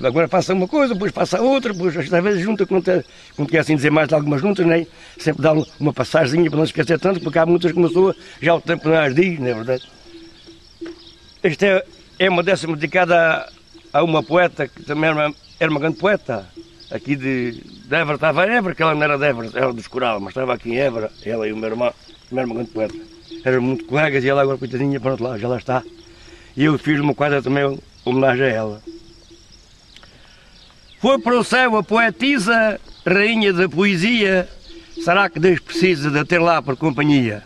Agora 0.01 0.29
passa 0.29 0.53
uma 0.53 0.65
coisa, 0.65 0.93
depois 0.93 1.12
passa 1.12 1.41
outra, 1.41 1.74
depois 1.74 1.98
às 1.98 2.08
vezes 2.08 2.41
junta, 2.41 2.65
quando 2.65 3.50
quer 3.50 3.60
assim 3.60 3.75
dizer 3.75 3.91
mais 3.91 4.08
de 4.08 4.15
algumas 4.15 4.39
juntas, 4.39 4.65
né? 4.65 4.88
sempre 5.17 5.43
dá 5.43 5.51
uma 5.77 5.91
passagemzinha 5.91 6.50
para 6.50 6.60
não 6.60 6.63
esquecer 6.63 6.98
tanto, 6.98 7.20
porque 7.20 7.38
há 7.38 7.46
muitas 7.46 7.74
que 7.74 7.77
uma 7.77 7.89
pessoa 7.89 8.15
já 8.41 8.55
o 8.55 8.62
tempo 8.62 8.88
não 8.88 8.96
as 8.96 9.13
diz, 9.13 9.38
não 9.39 9.48
é 9.48 9.53
verdade? 9.55 9.84
Esta 11.43 11.65
é, 11.65 11.86
é 12.20 12.29
uma 12.29 12.41
décima 12.41 12.77
dedicada 12.77 13.46
a 13.93 14.03
uma 14.03 14.23
poeta 14.23 14.67
que 14.67 14.83
também 14.83 15.12
era 15.12 15.27
uma, 15.27 15.35
era 15.59 15.71
uma 15.71 15.79
grande 15.79 15.97
poeta, 15.97 16.50
aqui 16.89 17.15
de, 17.15 17.51
de 17.51 17.95
Évora, 17.95 18.15
estava 18.15 18.47
em 18.47 18.55
Évora, 18.55 18.73
que 18.73 18.81
ela 18.81 18.95
não 18.95 19.03
era 19.03 19.17
de 19.17 19.25
Évora, 19.25 19.51
era 19.53 19.71
dos 19.71 19.88
Coral, 19.88 20.19
mas 20.19 20.29
estava 20.29 20.55
aqui 20.55 20.71
em 20.71 20.77
Évora, 20.77 21.12
ela 21.23 21.47
e 21.47 21.53
o 21.53 21.57
meu 21.57 21.69
irmão, 21.69 21.93
também 22.27 22.43
era 22.43 22.45
uma 22.45 22.55
grande 22.55 22.71
poeta. 22.71 22.95
Eram 23.45 23.62
muito 23.62 23.85
colegas 23.85 24.23
e 24.23 24.29
ela 24.29 24.41
agora, 24.41 24.57
coitadinha, 24.57 25.00
pronto 25.00 25.23
lá, 25.23 25.38
já 25.38 25.47
lá 25.47 25.57
está. 25.57 25.83
E 26.57 26.65
eu 26.65 26.77
fiz 26.77 27.00
uma 27.00 27.13
quadra 27.13 27.41
também 27.41 27.79
homenagem 28.03 28.45
a 28.45 28.50
ela. 28.50 28.81
Foi 31.00 31.19
para 31.19 31.38
o 31.38 31.43
céu 31.43 31.75
a 31.75 31.83
poetisa, 31.83 32.79
rainha 33.05 33.51
da 33.53 33.67
poesia, 33.67 34.50
será 35.03 35.29
que 35.29 35.39
Deus 35.39 35.59
precisa 35.59 36.09
de 36.09 36.23
ter 36.25 36.39
lá 36.39 36.62
por 36.62 36.77
companhia? 36.77 37.43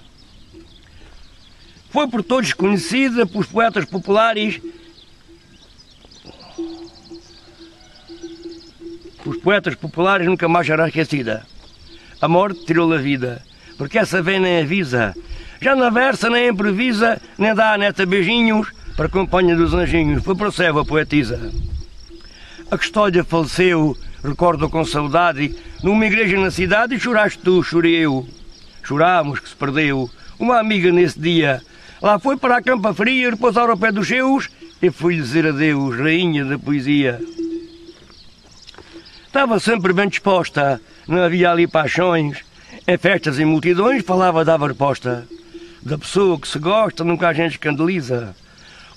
Foi 1.90 2.08
por 2.08 2.24
todos 2.24 2.54
conhecida, 2.54 3.26
pelos 3.26 3.48
poetas 3.48 3.86
populares 3.86 4.62
os 9.28 9.38
poetas 9.38 9.76
populares 9.76 10.26
nunca 10.26 10.48
mais 10.48 10.66
será 10.66 10.88
esquecida. 10.88 11.46
A 12.22 12.28
morte 12.28 12.66
tirou-lhe 12.66 12.96
a 12.96 13.02
vida, 13.02 13.42
porque 13.78 14.00
essa 14.00 14.22
vem 14.22 14.40
nem 14.40 14.62
avisa. 14.62 15.14
Já 15.62 15.76
na 15.76 15.90
versa 15.90 16.30
nem 16.30 16.50
improvisa, 16.50 17.22
nem 17.38 17.54
dá 17.54 17.74
a 17.74 17.78
neta 17.78 18.06
beijinhos, 18.06 18.70
para 18.96 19.10
companhia 19.10 19.56
dos 19.56 19.74
anjinhos, 19.74 20.24
foi 20.24 20.36
para 20.36 20.48
o 20.48 20.52
céu 20.52 20.80
a 20.80 20.86
poetisa. 20.86 21.52
A 22.72 22.78
custódia 22.78 23.24
faleceu, 23.24 23.96
recordo 24.24 24.70
com 24.70 24.84
saudade, 24.84 25.56
numa 25.84 26.06
igreja 26.06 26.40
na 26.40 26.50
cidade 26.50 26.96
e 26.96 27.00
choraste 27.00 27.40
tu, 27.40 27.62
chorei 27.62 27.96
eu. 27.96 28.28
Chorámos 28.84 29.40
que 29.40 29.50
se 29.50 29.56
perdeu 29.56 30.10
uma 30.40 30.60
amiga 30.60 30.92
nesse 30.92 31.20
dia. 31.20 31.62
Lá 32.02 32.18
foi 32.18 32.38
para 32.38 32.58
a 32.58 32.62
campa 32.62 32.94
fria 32.94 33.30
repousar 33.30 33.70
ao 33.70 33.78
pé 33.78 33.92
dos 33.92 34.08
seus 34.08 34.50
e 34.82 34.90
fui-lhe 34.90 35.22
dizer 35.22 35.48
adeus, 35.48 35.98
rainha 35.98 36.46
da 36.46 36.58
poesia. 36.58 37.20
Estava 39.38 39.60
sempre 39.60 39.94
bem 39.94 40.10
disposta, 40.10 40.82
não 41.08 41.22
havia 41.22 41.52
ali 41.52 41.68
paixões. 41.68 42.40
Em 42.88 42.98
festas 42.98 43.38
e 43.38 43.46
multidões 43.46 44.04
falava 44.04 44.44
dava 44.44 44.68
resposta. 44.68 45.28
Da 45.84 45.96
pessoa 45.96 46.40
que 46.40 46.48
se 46.48 46.58
gosta 46.58 47.04
nunca 47.04 47.28
a 47.28 47.34
gente 47.34 47.52
escandaliza. 47.52 48.36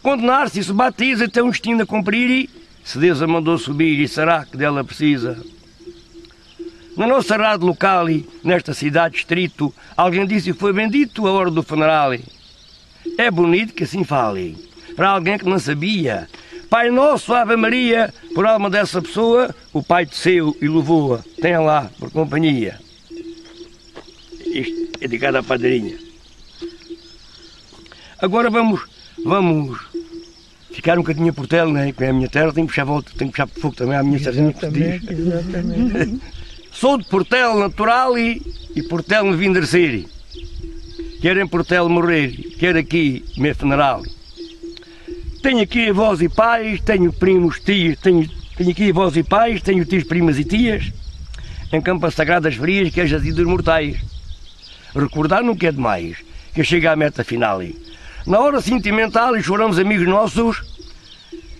Condenar-se 0.02 0.60
e 0.60 0.64
se 0.64 0.72
batiza 0.72 1.28
tem 1.28 1.42
um 1.42 1.50
destino 1.50 1.82
a 1.82 1.86
cumprir 1.86 2.48
se 2.82 2.98
Deus 2.98 3.20
a 3.20 3.26
mandou 3.26 3.58
subir 3.58 4.00
e 4.00 4.08
será 4.08 4.46
que 4.46 4.56
dela 4.56 4.82
precisa. 4.82 5.36
Na 6.96 7.06
nossa 7.06 7.36
rádio 7.36 7.66
local, 7.66 8.06
nesta 8.42 8.72
cidade 8.72 9.16
distrito, 9.16 9.74
alguém 9.94 10.26
disse 10.26 10.54
foi 10.54 10.72
bendito 10.72 11.26
a 11.26 11.32
hora 11.32 11.50
do 11.50 11.62
funeral. 11.62 12.14
É 13.18 13.30
bonito 13.30 13.74
que 13.74 13.84
assim 13.84 14.04
fale. 14.04 14.56
Para 14.96 15.10
alguém 15.10 15.36
que 15.36 15.44
não 15.44 15.58
sabia, 15.58 16.26
Pai 16.70 16.88
Nosso, 16.88 17.34
Ave 17.34 17.56
Maria, 17.56 18.14
por 18.32 18.46
alma 18.46 18.70
dessa 18.70 19.02
pessoa, 19.02 19.52
o 19.72 19.82
Pai 19.82 20.06
desceu 20.06 20.56
e 20.62 20.68
louvou-a. 20.68 21.18
Tenha 21.42 21.58
lá, 21.58 21.90
por 21.98 22.12
companhia. 22.12 22.78
Isto 24.46 24.88
é 25.00 25.08
de 25.08 25.18
cada 25.18 25.42
padrinha. 25.42 25.98
Agora 28.22 28.48
vamos, 28.50 28.82
vamos 29.24 29.80
ficar 30.70 30.96
um 30.96 31.02
bocadinho 31.02 31.34
por 31.34 31.48
tela, 31.48 31.72
né? 31.72 31.92
que 31.92 32.04
é 32.04 32.10
a 32.10 32.12
minha 32.12 32.28
terra, 32.28 32.52
tenho 32.52 32.68
que 32.68 32.72
puxar 32.72 32.84
volta, 32.84 33.10
tenho 33.18 33.32
que 33.32 33.42
puxar 33.42 33.60
fogo 33.60 33.74
também 33.74 33.96
à 33.96 34.02
minha 34.04 34.20
terra. 34.20 34.40
Exatamente, 34.40 35.12
exatamente. 35.12 36.20
Sou 36.70 36.96
de 36.96 37.04
Portel 37.04 37.58
natural 37.58 38.16
e, 38.16 38.40
e 38.76 38.82
Portel 38.84 39.24
me 39.24 39.36
vim 39.36 39.52
descer. 39.52 40.06
Quer 41.20 41.36
em 41.36 41.48
Portel 41.48 41.88
morrer, 41.88 42.30
quer 42.58 42.76
aqui, 42.76 43.24
meu 43.36 43.54
funeral. 43.56 44.02
Tenho 45.42 45.62
aqui 45.62 45.88
avós 45.88 46.20
e 46.20 46.28
pais, 46.28 46.80
tenho 46.82 47.10
primos, 47.12 47.58
tios, 47.60 47.98
tenho, 47.98 48.28
tenho 48.56 48.70
aqui 48.70 48.90
avós 48.90 49.16
e 49.16 49.22
pais, 49.22 49.62
tenho 49.62 49.84
tios, 49.86 50.04
primas 50.04 50.38
e 50.38 50.44
tias, 50.44 50.92
em 51.72 51.80
campas 51.80 52.14
sagradas 52.14 52.56
frias 52.56 52.92
que 52.92 53.00
é 53.00 53.06
jazidos 53.06 53.46
mortais. 53.46 53.96
Recordar 54.94 55.42
nunca 55.42 55.66
é 55.66 55.72
demais, 55.72 56.18
que 56.54 56.62
chega 56.62 56.92
à 56.92 56.96
meta 56.96 57.24
final. 57.24 57.62
Na 58.26 58.38
hora 58.38 58.60
sentimental 58.60 59.34
e 59.34 59.42
choramos 59.42 59.78
amigos 59.78 60.06
nossos, 60.06 60.62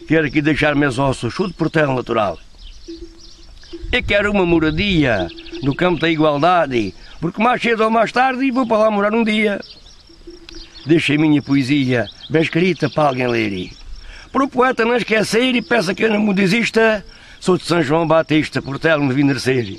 quero 0.07 0.27
aqui 0.27 0.43
deixar 0.43 0.75
meus 0.75 0.99
ossos, 0.99 1.35
tudo 1.35 1.55
por 1.55 1.71
terra 1.71 1.95
natural. 1.95 2.39
Eu 3.91 4.03
quero 4.03 4.31
uma 4.31 4.45
moradia 4.45 5.27
no 5.63 5.75
campo 5.75 6.01
da 6.01 6.11
igualdade, 6.11 6.95
porque 7.19 7.43
mais 7.43 7.63
cedo 7.63 7.85
ou 7.85 7.91
mais 7.91 8.13
tarde 8.13 8.51
vou 8.51 8.67
para 8.67 8.77
lá 8.77 8.91
morar 8.91 9.15
um 9.15 9.25
dia. 9.25 9.59
Deixa 10.87 11.15
a 11.15 11.19
minha 11.19 11.43
poesia 11.43 12.07
bem 12.29 12.43
escrita 12.43 12.89
para 12.89 13.09
alguém 13.09 13.27
ler. 13.27 13.71
Para 14.33 14.45
o 14.45 14.49
poeta 14.49 14.85
não 14.85 14.97
esquecer 14.97 15.55
e 15.55 15.63
peça 15.63 15.95
que 15.95 16.05
eu 16.05 16.11
não 16.13 16.33
desista, 16.33 17.05
sou 17.39 17.59
de 17.59 17.65
São 17.65 17.83
João 17.83 18.07
Batista, 18.07 18.63
por 18.63 18.79
telo 18.79 19.05
me 19.05 19.13
vim 19.13 19.25
nascer. 19.25 19.77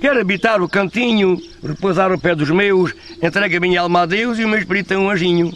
Quero 0.00 0.20
habitar 0.20 0.60
o 0.60 0.68
cantinho, 0.68 1.40
repousar 1.62 2.12
o 2.12 2.20
pé 2.20 2.34
dos 2.34 2.50
meus, 2.50 2.92
entrega 3.22 3.60
minha 3.60 3.80
alma 3.80 4.02
a 4.02 4.06
Deus 4.06 4.38
e 4.38 4.44
o 4.44 4.48
meu 4.48 4.58
espírito 4.58 4.94
é 4.94 4.98
um 4.98 5.10
anjinho. 5.10 5.52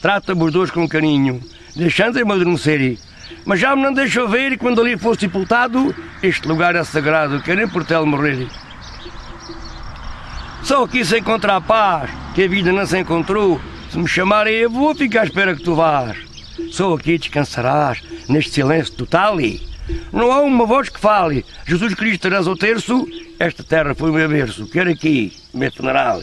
Trata-me 0.00 0.42
os 0.44 0.52
dois 0.52 0.70
com 0.70 0.88
carinho, 0.88 1.40
deixando-me 1.74 2.32
adormecer. 2.32 2.98
Mas 3.44 3.60
já 3.60 3.74
me 3.74 3.82
não 3.82 3.92
deixou 3.92 4.28
ver 4.28 4.58
quando 4.58 4.80
ali 4.80 4.98
fosse 4.98 5.20
sepultado, 5.20 5.94
este 6.22 6.46
lugar 6.46 6.76
é 6.76 6.84
sagrado, 6.84 7.42
quero 7.42 7.68
por 7.68 7.84
telo 7.84 8.06
morrer. 8.06 8.46
Só 10.64 10.84
aqui 10.84 11.04
se 11.04 11.18
encontrar 11.18 11.60
paz, 11.60 12.10
que 12.34 12.44
a 12.44 12.48
vida 12.48 12.72
não 12.72 12.86
se 12.86 12.98
encontrou. 12.98 13.60
Se 13.90 13.98
me 13.98 14.06
chamarem, 14.06 14.54
eu 14.54 14.70
vou 14.70 14.94
ficar 14.94 15.22
à 15.22 15.24
espera 15.24 15.56
que 15.56 15.62
tu 15.62 15.74
vás. 15.74 16.16
Só 16.70 16.94
aqui 16.94 17.18
descansarás, 17.18 18.00
neste 18.28 18.52
silêncio 18.52 18.94
total. 18.94 19.36
Não 20.12 20.30
há 20.30 20.40
uma 20.40 20.64
voz 20.64 20.88
que 20.88 21.00
fale. 21.00 21.44
Jesus 21.66 21.94
Cristo 21.94 22.22
terás 22.22 22.46
o 22.46 22.56
terço, 22.56 23.06
esta 23.38 23.64
terra 23.64 23.94
foi 23.94 24.10
o 24.10 24.14
meu 24.14 24.28
berço. 24.28 24.66
Quero 24.66 24.90
aqui, 24.90 25.32
meu 25.52 25.72
funeral. 25.72 26.22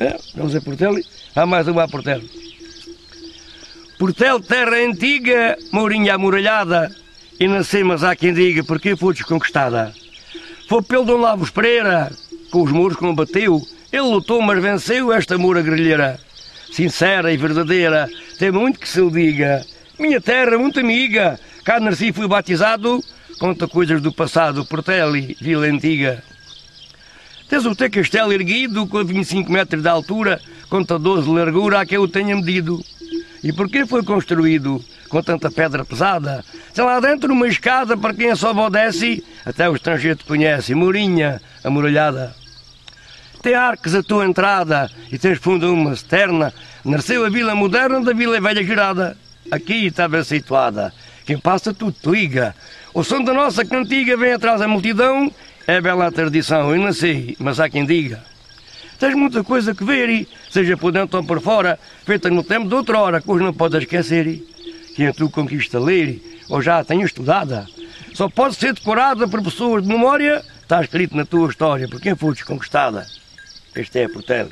É, 0.00 0.16
vamos 0.34 0.56
a 0.56 0.60
Portel? 0.62 0.94
Há 1.36 1.44
mais 1.44 1.68
uma 1.68 1.84
a 1.84 1.88
Portel. 1.88 2.22
Portel, 3.98 4.40
terra 4.40 4.76
antiga, 4.76 5.58
mourinha 5.70 6.14
amuralhada, 6.14 6.90
e 7.38 7.46
nasceu, 7.46 7.84
mas 7.84 8.02
há 8.02 8.16
quem 8.16 8.32
diga, 8.32 8.64
porque 8.64 8.96
foi 8.96 9.12
desconquistada. 9.12 9.94
Foi 10.70 10.80
pelo 10.82 11.04
Dom 11.04 11.18
Lavos 11.18 11.50
Pereira, 11.50 12.10
com 12.50 12.62
os 12.62 12.72
muros 12.72 12.96
combateu. 12.96 13.60
Ele 13.92 14.02
lutou, 14.02 14.40
mas 14.42 14.62
venceu 14.62 15.12
esta 15.12 15.38
mura 15.38 15.62
grelheira. 15.62 16.18
Sincera 16.70 17.32
e 17.32 17.36
verdadeira, 17.36 18.08
tem 18.38 18.50
muito 18.50 18.78
que 18.78 18.88
se 18.88 19.00
lhe 19.00 19.10
diga. 19.10 19.64
Minha 19.98 20.20
terra, 20.20 20.56
muito 20.56 20.80
amiga, 20.80 21.38
cá 21.64 21.80
nasci 21.80 22.12
fui 22.12 22.26
batizado, 22.28 23.02
conta 23.38 23.66
coisas 23.66 24.00
do 24.00 24.12
passado, 24.12 24.64
Porteli, 24.64 25.36
Vila 25.40 25.66
Antiga. 25.66 26.22
Tens 27.48 27.66
o 27.66 27.74
teu 27.74 27.90
castelo 27.90 28.32
erguido, 28.32 28.86
com 28.86 29.04
25 29.04 29.50
metros 29.50 29.82
de 29.82 29.88
altura, 29.88 30.40
conta 30.68 30.98
12 30.98 31.26
de 31.26 31.34
largura, 31.34 31.80
a 31.80 31.86
que 31.86 31.96
eu 31.96 32.06
tenha 32.06 32.36
medido. 32.36 32.80
E 33.42 33.52
por 33.52 33.68
que 33.68 33.84
foi 33.84 34.04
construído 34.04 34.82
com 35.08 35.20
tanta 35.20 35.50
pedra 35.50 35.84
pesada? 35.84 36.44
Tem 36.72 36.84
lá 36.84 37.00
dentro 37.00 37.32
uma 37.32 37.48
escada 37.48 37.96
para 37.96 38.14
quem 38.14 38.34
só 38.36 38.52
obedece, 38.52 39.24
até 39.44 39.68
o 39.68 39.74
estrangeiro 39.74 40.18
te 40.18 40.24
conhece, 40.24 40.74
Mourinha, 40.74 41.42
amuralhada. 41.64 42.39
Tem 43.42 43.54
arcos 43.54 43.94
a 43.94 44.02
tua 44.02 44.26
entrada 44.26 44.90
e 45.10 45.18
tens 45.18 45.38
fundo 45.38 45.72
uma 45.72 45.96
cisterna. 45.96 46.52
Nasceu 46.84 47.24
a 47.24 47.30
vila 47.30 47.54
moderna 47.54 48.00
da 48.02 48.12
vila 48.12 48.38
velha 48.38 48.62
girada. 48.62 49.16
Aqui 49.50 49.86
estava 49.86 50.22
situada. 50.22 50.92
Quem 51.24 51.38
passa 51.38 51.72
tudo 51.72 51.92
te 51.92 52.10
liga. 52.10 52.54
O 52.92 53.02
som 53.02 53.24
da 53.24 53.32
nossa 53.32 53.64
cantiga 53.64 54.14
vem 54.16 54.32
atrás 54.32 54.60
da 54.60 54.68
multidão. 54.68 55.32
É 55.66 55.80
bela 55.80 56.06
a 56.06 56.12
tradição, 56.12 56.74
eu 56.74 56.82
não 56.82 56.92
sei, 56.92 57.34
mas 57.38 57.58
há 57.58 57.68
quem 57.68 57.86
diga. 57.86 58.22
Tens 58.98 59.14
muita 59.14 59.42
coisa 59.42 59.74
que 59.74 59.84
ver, 59.84 60.26
seja 60.50 60.76
por 60.76 60.92
dentro 60.92 61.18
ou 61.18 61.24
por 61.24 61.40
fora, 61.40 61.78
feita 62.04 62.28
no 62.28 62.42
tempo 62.42 62.68
de 62.68 62.74
outrora, 62.74 63.20
que 63.20 63.30
hoje 63.30 63.44
não 63.44 63.54
podes 63.54 63.80
esquecer. 63.80 64.44
Que 64.94 65.04
em 65.04 65.12
tu 65.12 65.30
conquista 65.30 65.78
ler, 65.78 66.20
ou 66.50 66.60
já 66.60 66.80
a 66.80 66.84
tenho 66.84 67.06
estudada, 67.06 67.66
só 68.12 68.28
pode 68.28 68.56
ser 68.56 68.74
decorada 68.74 69.26
por 69.26 69.42
pessoas 69.42 69.82
de 69.82 69.88
memória, 69.88 70.44
está 70.60 70.82
escrito 70.82 71.16
na 71.16 71.24
tua 71.24 71.48
história, 71.48 71.88
por 71.88 72.00
quem 72.00 72.14
foste 72.14 72.44
conquistada. 72.44 73.06
Este 73.74 74.00
é 74.00 74.04
a 74.04 74.08
Portela. 74.08 74.50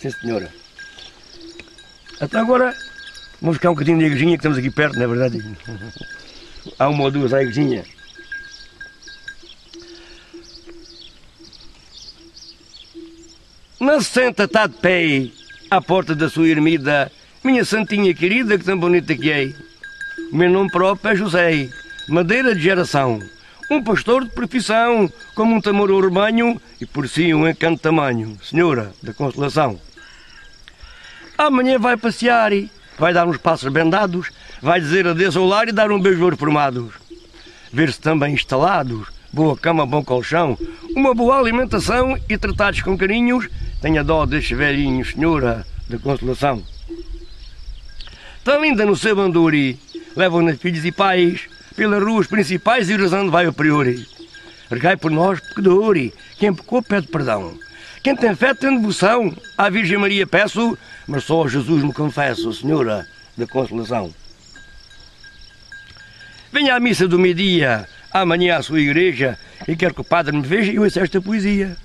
Sim, 0.00 0.10
senhora. 0.10 0.52
Até 2.20 2.38
agora, 2.38 2.74
vamos 3.40 3.56
buscar 3.56 3.70
um 3.70 3.74
bocadinho 3.74 3.98
de 3.98 4.04
igrejinha 4.04 4.36
que 4.36 4.40
estamos 4.40 4.58
aqui 4.58 4.70
perto, 4.70 4.96
não 4.96 5.02
é 5.02 5.06
verdade? 5.06 5.42
Há 6.78 6.88
uma 6.88 7.04
ou 7.04 7.10
duas 7.10 7.32
à 7.32 7.42
igrejinha. 7.42 7.84
Se 14.00 14.04
senta, 14.04 14.44
está 14.44 14.66
de 14.66 14.74
pé, 14.74 15.28
à 15.70 15.80
porta 15.80 16.14
da 16.14 16.28
sua 16.28 16.48
ermida, 16.48 17.10
minha 17.44 17.64
santinha 17.64 18.12
querida, 18.14 18.58
que 18.58 18.64
tão 18.64 18.78
bonita 18.78 19.14
que 19.14 19.30
é. 19.30 19.52
O 20.32 20.36
meu 20.36 20.50
nome 20.50 20.70
próprio 20.70 21.12
é 21.12 21.16
José, 21.16 21.68
madeira 22.08 22.54
de 22.54 22.60
geração, 22.60 23.20
um 23.70 23.82
pastor 23.82 24.24
de 24.24 24.30
profissão, 24.30 25.10
como 25.34 25.54
um 25.54 25.60
tamor 25.60 25.90
ao 25.90 26.00
rebanho 26.00 26.60
e 26.80 26.86
por 26.86 27.08
si 27.08 27.32
um 27.32 27.48
encanto 27.48 27.80
tamanho, 27.80 28.38
senhora 28.42 28.92
da 29.02 29.14
consolação. 29.14 29.80
Amanhã 31.36 31.78
vai 31.78 31.96
passear 31.96 32.52
e 32.52 32.70
vai 32.98 33.12
dar 33.12 33.26
uns 33.26 33.38
passos 33.38 33.72
bendados, 33.72 34.30
vai 34.60 34.80
dizer 34.80 35.06
adeus 35.06 35.36
ao 35.36 35.46
lar 35.46 35.68
e 35.68 35.72
dar 35.72 35.90
um 35.90 36.00
beijo 36.00 36.24
aos 36.24 36.38
formados. 36.38 36.92
Ver-se 37.72 38.00
também 38.00 38.34
instalados, 38.34 39.08
boa 39.32 39.56
cama, 39.56 39.84
bom 39.84 40.04
colchão, 40.04 40.56
uma 40.94 41.12
boa 41.12 41.38
alimentação 41.38 42.16
e 42.28 42.38
tratados 42.38 42.82
com 42.82 42.96
carinhos, 42.96 43.48
tenha 43.80 44.04
dó 44.04 44.24
destes 44.24 44.56
velhinhos, 44.56 45.10
senhora 45.10 45.66
da 45.88 45.98
consolação. 45.98 46.62
Tão 48.44 48.62
linda 48.62 48.86
no 48.86 48.94
seu 48.94 49.16
banduri, 49.16 49.78
levam-na 50.14 50.54
filhos 50.54 50.84
e 50.84 50.92
pais, 50.92 51.48
pelas 51.76 52.02
ruas 52.02 52.26
principais 52.26 52.88
e 52.88 52.96
rezando 52.96 53.30
vai 53.30 53.46
o 53.46 53.52
priori. 53.52 54.06
Regai 54.70 54.96
por 54.96 55.10
nós, 55.10 55.40
pecadores, 55.40 56.12
quem 56.38 56.54
pecou 56.54 56.82
pede 56.82 57.06
perdão. 57.08 57.58
Quem 58.02 58.14
tem 58.14 58.34
fé 58.34 58.52
tem 58.52 58.76
devoção, 58.78 59.34
à 59.56 59.70
Virgem 59.70 59.96
Maria 59.96 60.26
peço, 60.26 60.76
mas 61.06 61.24
só 61.24 61.44
a 61.44 61.48
Jesus 61.48 61.82
me 61.82 61.92
confesso, 61.92 62.52
Senhora 62.52 63.06
da 63.36 63.46
Consolação. 63.46 64.14
Venha 66.52 66.76
à 66.76 66.80
missa 66.80 67.08
do 67.08 67.18
meio-dia, 67.18 67.88
amanhã 68.12 68.58
à 68.58 68.62
sua 68.62 68.80
igreja, 68.80 69.38
e 69.66 69.74
quero 69.74 69.94
que 69.94 70.02
o 70.02 70.04
padre 70.04 70.36
me 70.36 70.46
veja 70.46 70.70
e 70.70 70.78
ouça 70.78 71.00
esta 71.00 71.20
poesia. 71.20 71.76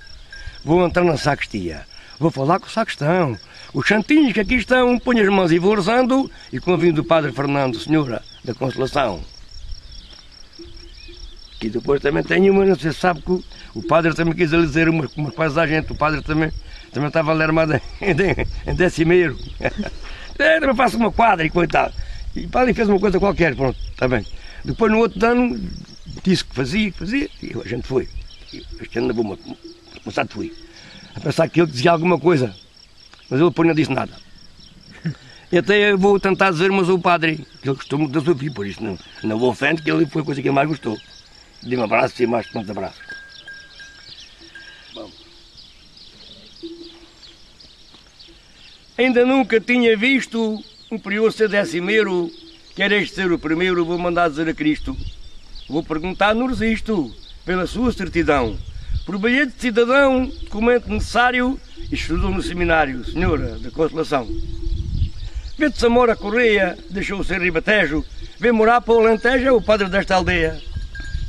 Vou 0.64 0.84
entrar 0.86 1.04
na 1.04 1.16
sacristia, 1.16 1.86
vou 2.18 2.30
falar 2.30 2.60
com 2.60 2.66
o 2.66 2.70
sacristão. 2.70 3.36
Os 3.72 3.86
santinhos 3.86 4.32
que 4.32 4.40
aqui 4.40 4.56
estão, 4.56 4.98
ponho 4.98 5.22
as 5.22 5.28
mãos 5.28 5.52
e 5.52 5.58
vou 5.58 5.74
rezando, 5.74 6.30
e 6.52 6.60
convido 6.60 7.00
o 7.00 7.04
padre 7.04 7.32
Fernando, 7.32 7.80
Senhora 7.80 8.22
da 8.44 8.54
Consolação. 8.54 9.24
E 11.60 11.68
depois 11.68 12.00
também 12.00 12.22
tem 12.22 12.48
uma, 12.48 12.64
não 12.64 12.74
sei 12.74 12.92
se 12.92 13.00
sabe 13.00 13.20
que 13.20 13.44
o, 13.74 13.82
padre 13.82 14.14
também 14.14 14.34
quis 14.34 14.50
lhe 14.50 14.66
dizer 14.66 14.88
uma, 14.88 15.06
uma 15.16 15.66
gente, 15.66 15.92
o 15.92 15.94
padre 15.94 16.22
também, 16.22 16.50
também 16.90 17.08
estava 17.08 17.32
ali 17.32 17.42
armado 17.42 17.74
em, 17.74 18.70
em 18.70 18.74
decimeiro. 18.74 19.36
também 20.36 20.74
faço 20.74 20.96
uma 20.96 21.12
quadra 21.12 21.44
e 21.44 21.50
coitado. 21.50 21.92
E 22.34 22.46
o 22.46 22.48
padre 22.48 22.72
fez 22.72 22.88
uma 22.88 22.98
coisa 22.98 23.18
qualquer, 23.18 23.54
pronto, 23.54 23.78
está 23.90 24.08
bem. 24.08 24.24
Depois 24.64 24.90
no 24.90 24.98
outro 24.98 25.24
ano 25.26 25.60
disse 26.24 26.44
que 26.44 26.54
fazia, 26.54 26.90
que 26.90 26.98
fazia, 26.98 27.28
e 27.42 27.52
a 27.62 27.68
gente 27.68 27.86
foi. 27.86 28.08
Este 28.52 28.98
ano 28.98 29.12
vou 29.12 29.38
começar 30.02 30.22
a 30.22 30.26
fui. 30.26 30.52
A 31.14 31.20
pensar 31.20 31.48
que 31.48 31.60
ele 31.60 31.70
dizia 31.70 31.90
alguma 31.90 32.18
coisa, 32.18 32.54
mas 33.28 33.38
ele 33.38 33.50
depois 33.50 33.68
não 33.68 33.74
disse 33.74 33.92
nada. 33.92 34.12
E 35.52 35.58
até 35.58 35.96
vou 35.96 36.18
tentar 36.20 36.52
dizer, 36.52 36.70
mas 36.70 36.88
o 36.88 36.98
padre, 36.98 37.44
que 37.60 37.68
ele 37.68 37.76
gostou 37.76 37.98
muito 37.98 38.12
da 38.12 38.20
sua 38.20 38.36
filha, 38.36 38.52
por 38.52 38.66
isso 38.66 38.82
não, 38.82 38.96
não 39.24 39.38
vou 39.38 39.50
ofender, 39.50 39.82
que 39.82 39.90
ele 39.90 40.06
foi 40.06 40.22
a 40.22 40.24
coisa 40.24 40.40
que 40.40 40.46
ele 40.46 40.54
mais 40.54 40.68
gostou. 40.68 40.96
Dê 41.62 41.76
um 41.76 41.82
abraço 41.82 42.22
e 42.22 42.26
mais 42.26 42.46
tantos 42.46 42.70
abraços. 42.70 43.00
Bom. 44.94 45.10
Ainda 48.96 49.26
nunca 49.26 49.60
tinha 49.60 49.96
visto 49.96 50.62
um 50.90 50.98
prior 50.98 51.30
ser 51.30 51.48
decimeiro, 51.48 52.30
quer 52.74 52.90
este 52.92 53.14
ser 53.14 53.30
o 53.30 53.38
primeiro, 53.38 53.84
vou 53.84 53.98
mandar 53.98 54.30
dizer 54.30 54.48
a 54.48 54.54
Cristo. 54.54 54.96
Vou 55.68 55.84
perguntar, 55.84 56.34
não 56.34 56.46
resisto, 56.46 57.14
pela 57.44 57.66
sua 57.66 57.92
certidão. 57.92 58.58
Por 59.04 59.18
bilhete 59.18 59.52
de 59.52 59.60
cidadão, 59.60 60.26
documento 60.26 60.88
necessário, 60.88 61.60
estudou 61.92 62.30
no 62.30 62.42
seminário, 62.42 63.04
Senhora 63.04 63.58
da 63.58 63.70
Consolação. 63.70 64.26
Vê 65.58 65.68
de 65.68 65.78
Samora 65.78 66.16
Correia, 66.16 66.78
deixou 66.88 67.22
ser 67.22 67.40
ribatejo, 67.40 68.04
vem 68.38 68.50
morar 68.50 68.80
para 68.80 68.94
o 68.94 69.00
Alentejo, 69.00 69.46
é 69.46 69.52
o 69.52 69.60
padre 69.60 69.88
desta 69.88 70.14
aldeia 70.14 70.69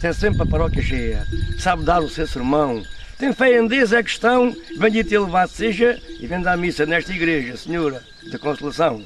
tem 0.02 0.12
sempre 0.12 0.42
a 0.42 0.46
paróquia 0.48 0.82
cheia, 0.82 1.28
sabe 1.60 1.84
dar 1.84 2.02
o 2.02 2.10
seu 2.10 2.26
sermão, 2.26 2.84
tem 3.20 3.32
fé 3.34 3.60
em 3.60 3.68
Deus 3.68 3.94
é 3.94 4.02
questão, 4.02 4.56
bendito 4.76 5.12
e 5.12 5.16
elevado 5.16 5.52
seja, 5.52 6.02
e 6.20 6.26
vem 6.26 6.42
dar 6.42 6.58
missa 6.58 6.88
nesta 6.88 7.14
igreja, 7.14 7.56
Senhora 7.56 8.04
da 8.32 8.40
Consolação. 8.40 9.06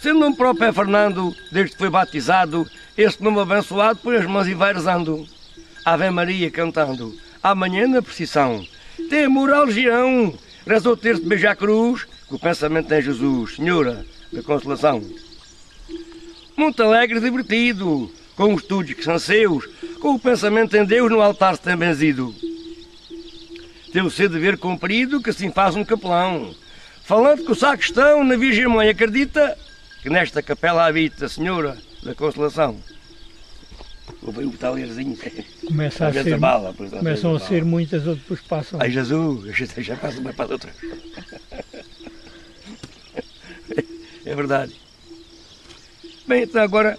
Sendo 0.00 0.24
um 0.24 0.34
próprio 0.34 0.68
é 0.68 0.72
Fernando, 0.72 1.36
desde 1.52 1.72
que 1.72 1.78
foi 1.78 1.90
batizado, 1.90 2.66
este 2.96 3.22
nome 3.22 3.40
abençoado 3.40 3.98
por 3.98 4.16
as 4.16 4.24
mãos 4.24 4.48
e 4.48 4.54
vai 4.54 4.72
rezando. 4.72 5.26
Ave 5.84 6.08
Maria 6.10 6.50
cantando, 6.50 7.14
amanhã 7.42 7.86
na 7.86 8.00
precisão, 8.00 8.66
tem 9.10 9.24
amor 9.24 9.52
à 9.52 9.64
legião, 9.64 10.32
terço 10.64 10.96
de 10.96 11.28
beijar 11.28 11.52
a 11.52 11.56
cruz, 11.56 12.04
que 12.26 12.34
o 12.34 12.38
pensamento 12.38 12.90
é 12.90 13.02
Jesus, 13.02 13.56
Senhora 13.56 14.02
da 14.32 14.42
Consolação 14.42 15.02
muito 16.56 16.82
alegre 16.82 17.18
e 17.18 17.20
divertido, 17.20 18.10
com 18.36 18.54
os 18.54 18.62
estudos 18.62 18.94
que 18.94 19.04
são 19.04 19.18
seus, 19.18 19.66
com 20.00 20.14
o 20.14 20.18
pensamento 20.18 20.76
em 20.76 20.84
Deus 20.84 21.10
no 21.10 21.20
altar 21.20 21.56
se 21.56 21.62
tem 21.62 21.76
benzido. 21.76 22.34
O 23.94 24.10
seu 24.10 24.28
dever 24.28 24.56
cumprido 24.56 25.22
que 25.22 25.30
assim 25.30 25.50
faz 25.50 25.76
um 25.76 25.84
capelão, 25.84 26.54
falando 27.04 27.44
que 27.44 27.52
o 27.52 27.54
sacristão 27.54 28.24
na 28.24 28.36
Virgem 28.36 28.66
Mãe 28.66 28.88
acredita 28.88 29.56
que 30.02 30.08
nesta 30.08 30.42
capela 30.42 30.86
habita 30.86 31.26
a 31.26 31.28
Senhora 31.28 31.76
da 32.02 32.14
Consolação. 32.14 32.78
Vou 34.22 34.32
ver 34.32 34.46
o 34.46 34.52
talerzinho. 34.52 35.18
Começa 35.66 36.06
a 36.06 36.12
ser, 36.12 36.38
bala, 36.38 36.72
começam 36.72 37.34
a 37.34 37.40
ser 37.40 37.64
muitas, 37.64 38.06
outras 38.06 38.22
depois 38.22 38.40
passam. 38.40 38.80
Ai 38.80 38.90
Jesus, 38.90 39.54
já 39.78 39.96
passa 39.96 40.20
uma 40.20 40.32
para 40.32 40.52
outra. 40.52 40.72
É 44.24 44.36
verdade. 44.36 44.72
Bem, 46.32 46.44
então 46.44 46.62
agora, 46.62 46.98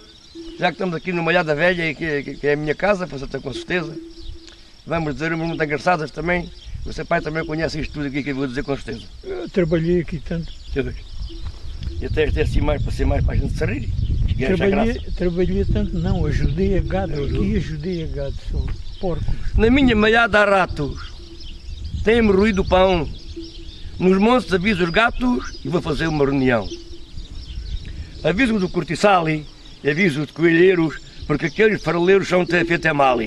já 0.60 0.68
que 0.68 0.74
estamos 0.74 0.94
aqui 0.94 1.12
no 1.12 1.20
Malhada 1.20 1.56
Velha, 1.56 1.92
que, 1.92 2.36
que, 2.36 2.46
é 2.46 2.52
a 2.52 2.56
minha 2.56 2.72
casa, 2.72 3.04
você 3.04 3.26
tem 3.26 3.40
com 3.40 3.52
certeza, 3.52 3.92
vamos 4.86 5.14
dizer 5.14 5.32
umas 5.32 5.48
muito 5.48 5.64
engraçadas 5.64 6.12
também. 6.12 6.48
Você 6.84 7.04
pai 7.04 7.20
também 7.20 7.44
conhece 7.44 7.80
isto 7.80 7.94
tudo 7.94 8.06
aqui 8.06 8.22
que 8.22 8.30
eu 8.30 8.36
vou 8.36 8.46
dizer 8.46 8.62
com 8.62 8.76
certeza. 8.76 9.04
Eu 9.24 9.48
trabalhei 9.48 10.02
aqui 10.02 10.20
tanto. 10.20 10.52
E 12.00 12.06
até 12.06 12.30
ter 12.30 12.42
assim 12.42 12.60
mais 12.60 12.80
para 12.80 12.92
ser 12.92 13.06
mais 13.06 13.24
para 13.24 13.34
a 13.34 13.36
gente 13.36 13.58
se 13.58 13.66
rir. 13.66 13.92
Trabalhei, 14.56 15.00
trabalhei 15.16 15.64
tanto, 15.64 15.98
não, 15.98 16.24
ajudei 16.26 16.78
a 16.78 16.80
gado, 16.80 17.24
aqui 17.24 17.56
ajudei 17.56 18.04
a 18.04 18.06
gado, 18.06 18.34
sou 18.52 18.64
porcos. 19.00 19.26
Na 19.56 19.68
minha 19.68 19.96
malhada 19.96 20.38
há 20.38 20.44
ratos, 20.44 21.12
tem-me 22.04 22.30
ruído 22.30 22.62
o 22.62 22.64
pão. 22.64 23.08
Nos 23.98 24.16
montes 24.16 24.52
aviso 24.52 24.84
os 24.84 24.90
gatos 24.90 25.58
e 25.64 25.68
vou 25.68 25.82
fazer 25.82 26.06
uma 26.06 26.24
reunião. 26.24 26.68
Aviso 28.24 28.58
do 28.58 28.70
cortiçali, 28.70 29.46
aviso 29.86 30.24
de 30.24 30.32
coelheiros, 30.32 30.98
porque 31.26 31.44
aqueles 31.44 31.82
faroleiros 31.82 32.26
são 32.26 32.46
feito 32.46 32.94
mal. 32.94 33.18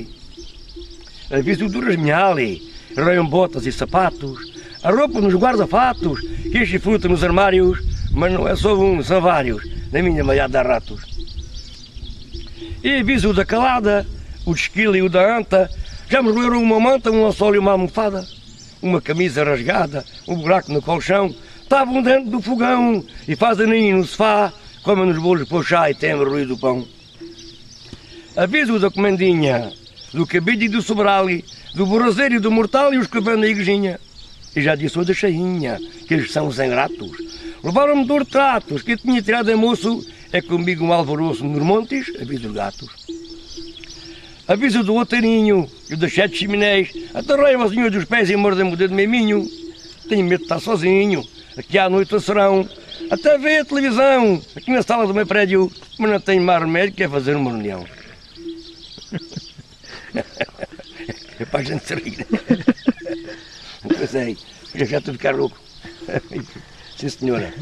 Aviso 1.30 1.70
do 1.70 1.80
rasminhali, 1.80 2.64
reiam 2.96 3.28
botas 3.28 3.68
e 3.68 3.72
sapatos, 3.72 4.52
a 4.84 4.90
roupa 4.90 5.22
nos 5.22 5.36
guarda-fatos, 5.36 6.20
que 6.20 6.58
enche 6.58 6.80
fruta 6.80 7.08
nos 7.08 7.24
armários, 7.24 7.80
mas 8.12 8.34
não 8.34 8.48
é 8.48 8.56
só 8.56 8.74
um, 8.74 9.04
são 9.04 9.22
vários, 9.22 9.64
na 9.92 10.02
minha 10.02 10.24
maiada 10.24 10.64
de 10.64 10.68
ratos. 10.68 11.02
E 12.84 12.96
aviso 12.96 13.34
da 13.34 13.46
calada, 13.46 14.04
o 14.48 14.56
de 14.56 14.62
esquilo 14.62 14.96
e 14.96 15.04
o 15.04 15.10
da 15.10 15.38
anta, 15.38 15.70
já 16.10 16.24
me 16.24 16.32
roeram 16.32 16.64
uma 16.64 16.80
manta, 16.80 17.12
um 17.12 17.24
lençol 17.24 17.54
e 17.54 17.60
uma 17.60 17.74
almofada, 17.74 18.26
uma 18.82 19.00
camisa 19.00 19.44
rasgada, 19.44 20.04
um 20.28 20.38
buraco 20.38 20.74
no 20.74 20.82
colchão, 20.82 21.36
estavam 21.62 22.02
dentro 22.02 22.32
do 22.32 22.42
fogão 22.42 23.06
e 23.28 23.36
fazem 23.36 23.68
ninho 23.68 23.98
no 23.98 24.04
sofá, 24.04 24.52
comem 24.88 25.08
nos 25.08 25.22
bolos 25.22 25.50
para 25.50 25.58
o 25.58 25.64
chá 25.64 25.92
e 25.92 25.94
tem 25.94 26.14
ruído 26.14 26.56
do 26.56 26.58
pão. 26.58 26.88
Aviso 28.38 28.80
da 28.80 28.90
comendinha, 28.90 29.70
do 30.14 30.26
cabide 30.26 30.68
e 30.68 30.70
do 30.70 30.82
sobrali, 30.82 31.44
do 31.76 31.86
borrazeiro 31.86 32.36
e 32.36 32.40
do 32.40 32.50
mortal 32.50 32.94
e 32.94 32.98
os 32.98 33.06
que 33.06 33.20
vêm 33.20 33.36
na 33.36 33.48
igrejinha. 33.48 34.00
E 34.56 34.62
já 34.62 34.76
disse 34.76 34.98
o 34.98 35.04
da 35.04 35.14
cheinha, 35.14 35.78
que 36.08 36.14
eles 36.14 36.32
são 36.32 36.48
os 36.48 36.58
ingratos. 36.58 37.12
Levaram-me 37.62 38.06
de 38.06 38.14
retratos, 38.14 38.82
que 38.82 38.94
eu 38.94 38.98
tinha 38.98 39.22
tirado 39.22 39.52
a 39.52 39.58
moço, 39.58 40.08
é 40.32 40.42
comigo 40.42 40.86
um 40.86 40.94
alvoroço 40.94 41.44
nos 41.44 41.62
montes, 41.62 42.10
aviso 42.22 42.48
os 42.48 42.54
gatos. 42.54 42.90
Avisa 44.48 44.82
do 44.84 44.96
outeirinho 44.96 45.70
e 45.90 45.98
das 45.98 46.14
sete 46.14 46.38
chiminés. 46.38 46.94
Aterrei-me 47.14 47.68
senhor 47.68 47.92
dos 47.92 48.06
pés 48.06 48.30
e 48.30 48.38
mordem-me 48.38 48.72
o 48.72 48.78
dedo 48.78 48.96
meminho. 48.96 49.46
Tenho 50.08 50.24
medo 50.24 50.40
de 50.40 50.44
estar 50.46 50.62
sozinho. 50.62 51.28
Aqui 51.58 51.78
à 51.78 51.90
noite 51.90 52.18
serão. 52.22 52.66
Até 53.10 53.38
ver 53.38 53.62
a 53.62 53.66
televisão. 53.66 54.42
Aqui 54.56 54.72
na 54.72 54.82
sala 54.82 55.08
do 55.08 55.14
meu 55.14 55.26
prédio. 55.26 55.72
Mas 55.98 56.12
não 56.12 56.20
tenho 56.20 56.42
mais 56.42 56.62
remédio 56.62 56.96
que 56.96 57.04
é 57.04 57.10
fazer 57.10 57.36
uma 57.36 57.52
reunião. 57.52 57.86
É 61.40 61.46
para 61.46 61.60
a 61.60 61.64
gente 61.64 61.86
se 61.86 61.94
rir. 61.94 62.26
Eu 64.00 64.08
sei. 64.08 64.36
Já 64.74 64.86
já 64.86 64.98
estou 64.98 65.12
a 65.12 65.18
ficar 65.18 65.36
louco. 65.36 65.56
Sim, 66.98 67.10
senhora. 67.10 67.54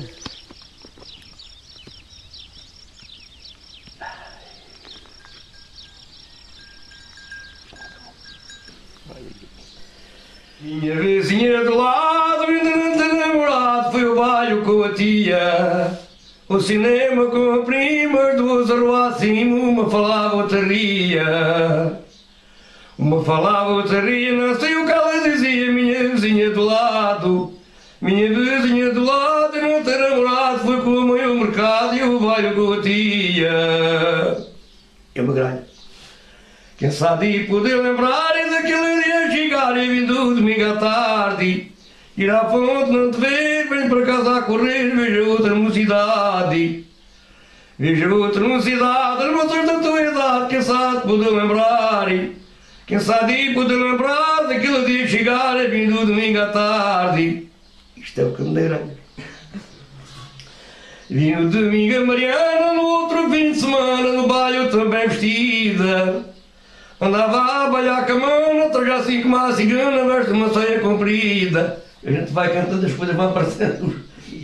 Minha 10.62 10.96
vizinha 10.96 11.64
do 11.64 11.76
lado, 11.76 12.48
com 14.66 14.84
a 14.84 14.90
tia. 14.90 16.00
O 16.50 16.60
cinema 16.60 17.26
com 17.28 17.54
a 17.54 17.64
prima, 17.64 18.34
duas 18.34 18.70
arruacimo, 18.70 19.70
uma 19.70 19.90
falava, 19.90 20.38
outra 20.38 20.62
ria. 20.62 22.00
Uma 22.98 23.24
falava, 23.24 23.74
outra 23.74 24.02
ria, 24.02 24.34
não 24.34 24.60
sei 24.60 24.76
o 24.76 24.86
que 24.86 24.92
ela 24.92 25.30
dizia, 25.30 25.72
minha 25.72 26.10
vizinha 26.10 26.50
do 26.50 26.64
lado. 26.64 27.54
Minha 28.02 28.30
vizinha 28.30 28.92
do 28.92 29.04
lado, 29.04 29.62
não 29.62 29.84
ter 29.84 29.98
namorado, 29.98 30.60
foi 30.60 30.82
com 30.82 31.00
a 31.00 31.06
mãe 31.06 31.24
ao 31.24 31.36
mercado 31.36 31.96
e 31.96 32.04
o 32.04 32.20
baile 32.20 32.54
com 32.54 32.74
a 32.74 32.82
tia. 32.82 34.48
É 35.16 35.22
uma 35.22 35.34
grande. 35.34 35.62
Quem 36.78 36.92
sabe 36.92 37.46
poder 37.46 37.76
lembrar 37.76 38.34
daquele 38.50 39.04
dia 39.04 39.32
chegar 39.32 39.78
e 39.78 39.88
vindo 39.88 40.36
domingo 40.36 40.72
à 40.72 40.76
tarde. 40.78 41.72
Ir 42.18 42.30
à 42.30 42.46
fonte 42.46 42.92
não 42.92 43.12
te 43.12 43.20
ver, 43.20 43.45
para 43.90 44.06
casa 44.06 44.42
correr, 44.42 44.96
veja 44.96 45.24
outra 45.30 45.56
mocidade. 45.56 46.86
Veja 47.78 48.14
outra 48.14 48.48
mocidade, 48.48 49.32
moças 49.32 49.66
da 49.66 49.80
tua 49.80 50.02
idade, 50.02 50.50
quem 50.50 50.62
sabe 50.62 51.02
poder 51.02 51.30
lembrar. 51.30 52.08
Quem 52.88 53.00
sabe 53.00 53.54
poder 53.56 53.76
lembrar 53.76 54.48
daquele 54.48 54.86
dia 54.86 55.08
chegar 55.08 55.58
e 55.58 55.68
vindo 55.68 56.06
domingo 56.06 56.40
à 56.40 56.46
tarde. 56.48 57.50
Isto 57.98 58.22
é 58.22 58.24
o 58.26 58.32
candeeiro. 58.34 58.80
Vinha 61.10 61.42
domingo 61.42 61.98
a 61.98 62.06
Mariana, 62.06 62.74
no 62.74 62.82
outro 62.82 63.30
fim 63.30 63.52
de 63.52 63.60
semana, 63.60 64.12
no 64.12 64.28
baile 64.28 64.70
também 64.70 65.08
vestida. 65.08 66.26
Andava 67.02 67.66
a 67.66 67.70
balhar 67.70 68.06
com 68.06 68.14
a 68.14 68.20
mão, 68.20 68.62
outra 68.62 68.86
já 68.86 68.96
assim 68.98 69.22
como 69.24 69.36
a 69.36 69.52
cigana, 69.54 70.16
veste 70.16 70.32
uma 70.32 70.54
saia 70.54 70.80
comprida. 70.80 71.84
A 72.06 72.12
gente 72.12 72.32
vai 72.32 72.54
cantando, 72.54 72.86
as 72.86 72.94
coisas 72.94 73.16
vão 73.16 73.30
aparecendo. 73.30 73.96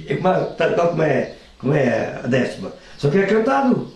É 0.08 0.15
como, 0.15 0.45
tal, 0.56 0.74
tal 0.74 0.88
como, 0.89 1.04
é, 1.04 1.34
como 1.60 1.74
é 1.74 2.19
a 2.24 2.28
décima. 2.28 2.71
Só 2.97 3.10
que 3.10 3.19
é 3.19 3.26
cantado. 3.26 3.91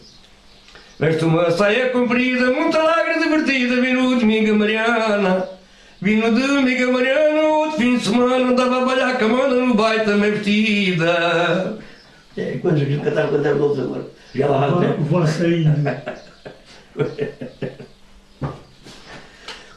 Veste 1.00 1.26
uma 1.26 1.52
saia 1.52 1.90
comprida, 1.90 2.52
muito 2.52 2.78
alegre 2.78 3.18
e 3.18 3.24
divertida, 3.24 3.82
vi 3.82 3.94
no 3.94 4.18
domingo 4.18 4.52
a 4.52 4.56
Mariana. 4.56 5.50
Vi 6.02 6.16
no 6.16 6.32
domingo 6.32 6.90
a 6.90 6.94
Mariana, 6.94 7.42
outro 7.42 7.78
fim 7.78 7.98
de 7.98 8.06
semana, 8.06 8.52
andava 8.52 8.82
a 8.82 8.86
balhar 8.86 9.18
com 9.18 9.26
a 9.26 9.28
mão, 9.28 9.50
no 9.68 9.74
baile 9.74 10.06
também 10.06 10.32
vestida. 10.32 11.78
É, 12.38 12.58
quando 12.62 12.76
a 12.76 12.86
gente 12.86 13.04
cantava 13.04 13.38
novo 13.38 13.82
agora. 13.82 14.06
Já 14.34 14.48
lá 14.48 14.68
vai 14.68 14.94
Vou 14.98 15.26
saindo. 15.26 15.72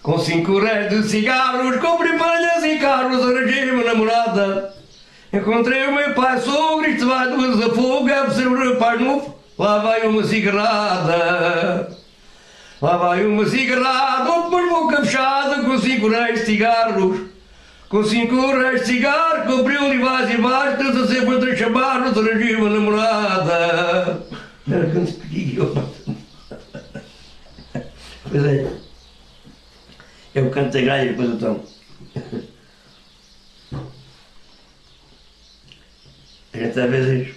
Com 0.09 0.19
cinco 0.19 0.59
réis 0.59 0.89
de 0.89 1.07
cigarros, 1.07 1.77
comprei 1.83 2.17
palhas 2.17 2.65
e 2.65 2.79
carros, 2.79 3.23
arranjei 3.23 3.71
uma 3.71 3.85
namorada. 3.85 4.75
Encontrei 5.31 5.87
o 5.87 5.95
meu 5.95 6.15
pai 6.15 6.41
sogro, 6.41 6.89
isto 6.89 7.07
vai 7.07 7.29
duas 7.29 7.61
a 7.61 7.75
fogo, 7.75 8.09
é 8.09 8.31
ser 8.31 8.49
um 8.49 8.71
rapaz 8.71 8.99
novo, 8.99 9.39
lá 9.59 9.81
vai 9.81 10.07
uma 10.07 10.25
cigarrada. 10.25 11.95
Lá 12.81 12.97
vai 12.97 13.27
uma 13.27 13.45
cigarrada, 13.45 14.31
uma 14.31 14.69
boca 14.71 15.05
fechada, 15.05 15.63
com 15.63 15.77
cinco 15.77 16.09
réis 16.09 16.41
de 16.41 16.47
cigarros. 16.47 17.21
Com 17.91 18.03
cinco 18.03 18.35
réis 18.57 18.81
de 18.81 18.87
cigarro, 18.87 19.47
comprei 19.47 19.77
um 19.77 19.93
livais 19.93 20.31
e 20.33 20.39
baixo, 20.39 20.89
a 20.89 21.07
sempre 21.07 21.39
três 21.39 21.59
chamarros, 21.59 22.17
arranjei 22.17 22.57
uma 22.57 22.71
namorada. 22.71 24.23
Era 24.73 24.87
quando 24.91 25.13
pequeno. 25.19 25.93
Pois 28.31 28.45
é. 28.45 28.88
É 30.39 30.41
o 30.41 30.51
canto 30.51 30.71
da 30.71 31.05
e 31.05 31.09
depois 31.09 31.31
o 31.31 31.37
tom. 31.37 31.61
A 36.55 36.57
gente 36.57 36.79
às 36.79 36.91
vezes, 36.91 37.35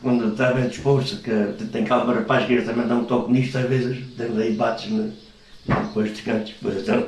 quando 0.00 0.32
está 0.32 0.54
bem 0.54 0.68
disposto, 0.68 1.22
que 1.22 1.64
tem 1.66 1.84
calma 1.84 2.14
rapaz 2.14 2.46
que 2.46 2.62
também 2.62 2.86
dá 2.86 2.94
um 2.94 3.04
toque 3.04 3.30
nisto, 3.30 3.58
às 3.58 3.68
vezes 3.68 4.06
temos 4.16 4.38
aí 4.38 4.54
bates-me 4.54 5.12
depois 5.66 6.12
dos 6.12 6.20
cantos. 6.22 6.54
Depois 6.62 6.82
então. 6.82 7.06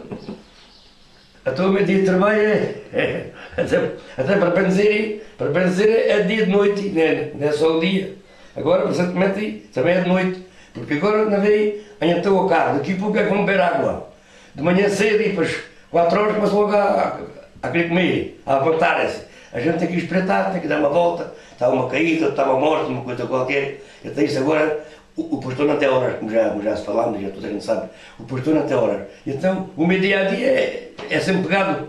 Então 1.46 1.70
o 1.70 1.72
meu 1.72 1.84
dia 1.84 2.00
de 2.00 2.04
trabalho 2.04 2.40
é, 2.40 2.74
é 2.92 3.32
até, 3.56 3.96
até 4.18 4.36
para 4.36 4.50
benzer, 4.50 5.26
para 5.38 5.48
benzer 5.48 6.10
é 6.10 6.22
dia 6.24 6.44
de 6.44 6.52
noite, 6.52 6.90
não 6.90 7.00
é, 7.00 7.32
não 7.34 7.48
é 7.48 7.52
só 7.52 7.78
o 7.78 7.80
dia. 7.80 8.16
Agora, 8.54 8.86
recentemente, 8.86 9.66
também 9.72 9.94
é 9.94 10.02
de 10.02 10.08
noite, 10.08 10.42
porque 10.74 10.94
agora 10.94 11.24
não 11.24 11.40
veio, 11.40 11.82
então 12.02 12.36
o 12.36 12.46
carro, 12.46 12.76
daqui 12.76 12.92
a 12.92 12.96
pouco 12.96 13.16
é 13.16 13.24
como 13.24 13.46
beber 13.46 13.60
água 13.62 14.13
de 14.54 14.62
manhã 14.62 14.88
cedo 14.88 15.22
e 15.22 15.28
depois 15.30 15.56
4 15.90 16.20
horas 16.20 16.34
começam 16.36 16.60
logo 16.60 16.72
a, 16.72 17.20
a, 17.62 17.68
querer 17.68 17.88
comer, 17.88 18.40
a 18.46 18.58
levantarem-se. 18.58 19.22
A 19.52 19.60
gente 19.60 19.78
tem 19.78 19.88
que 19.88 19.98
espreitar, 19.98 20.52
tem 20.52 20.60
que 20.60 20.68
dar 20.68 20.78
uma 20.78 20.88
volta, 20.88 21.32
está 21.52 21.68
uma 21.68 21.88
caída, 21.88 22.28
está 22.28 22.44
uma 22.44 22.58
morte, 22.58 22.90
uma 22.90 23.02
coisa 23.02 23.26
qualquer. 23.26 23.80
Então 24.04 24.24
isso 24.24 24.38
agora, 24.38 24.84
o, 25.16 25.36
o 25.36 25.72
até 25.72 25.88
horas, 25.88 26.18
como 26.18 26.30
já, 26.30 26.50
como 26.50 26.62
já 26.62 26.76
se 26.76 26.84
falámos, 26.84 27.20
já 27.20 27.30
toda 27.30 27.46
a 27.46 27.50
gente 27.50 27.64
sabe, 27.64 27.88
o 28.18 28.24
portão 28.24 28.58
até 28.58 28.74
horas. 28.74 29.06
Então 29.26 29.70
o 29.76 29.86
meu 29.86 30.00
dia 30.00 30.20
a 30.20 30.24
dia 30.24 30.46
é, 30.46 30.90
é 31.10 31.20
sempre 31.20 31.42
pegado. 31.42 31.88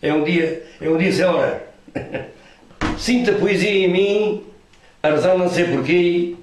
É 0.00 0.12
um 0.12 0.24
dia, 0.24 0.64
é 0.80 0.88
um 0.88 0.98
dia 0.98 1.12
sem 1.12 1.24
hora. 1.24 1.62
Sinto 2.98 3.30
a 3.30 3.34
poesia 3.34 3.70
em 3.70 3.88
mim, 3.88 4.44
a 5.02 5.10
razão 5.10 5.38
não 5.38 5.48
sei 5.48 5.64
porquê, 5.64 6.34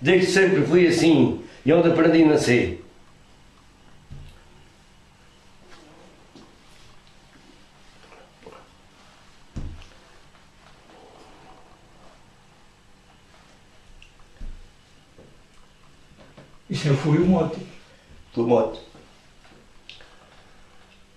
desde 0.00 0.26
sempre 0.30 0.62
fui 0.62 0.86
assim, 0.86 1.40
e 1.66 1.72
onde 1.72 1.88
aprendi 1.88 2.22
a 2.22 2.26
nascer. 2.26 2.84
Isso 16.78 16.94
foi 16.94 17.18
o 17.18 17.26
mote. 17.26 17.58
Do 18.34 18.46
mote. 18.46 18.78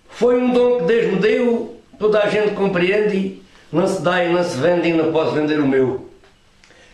Foi 0.09 0.41
um 0.41 0.51
dom 0.51 0.79
que 0.79 0.85
Deus 0.85 1.13
me 1.13 1.19
deu, 1.19 1.81
toda 1.99 2.19
a 2.19 2.29
gente 2.29 2.55
compreende, 2.55 3.41
não 3.71 3.87
se 3.87 4.01
dá 4.01 4.23
e 4.23 4.33
não 4.33 4.43
se 4.43 4.57
vende 4.57 4.89
e 4.89 4.93
não 4.93 5.11
posso 5.11 5.33
vender 5.33 5.59
o 5.59 5.67
meu. 5.67 6.09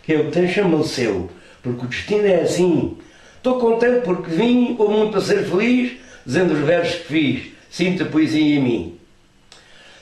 Que 0.04 0.14
eu 0.14 0.32
tenho 0.32 0.50
chama 0.50 0.76
o 0.76 0.84
seu, 0.84 1.30
porque 1.64 1.86
o 1.86 1.88
destino 1.88 2.28
é 2.28 2.42
assim. 2.42 2.98
Estou 3.38 3.58
contente 3.58 4.02
porque 4.02 4.32
vim 4.32 4.76
ao 4.78 4.90
mundo 4.90 5.12
para 5.12 5.22
ser 5.22 5.46
feliz, 5.46 5.94
dizendo 6.26 6.54
os 6.54 6.60
versos 6.60 6.96
que 7.02 7.08
fiz, 7.08 7.52
sinto 7.70 8.04
a 8.04 8.06
poesia 8.06 8.58
em 8.58 8.62
mim. 8.62 9.00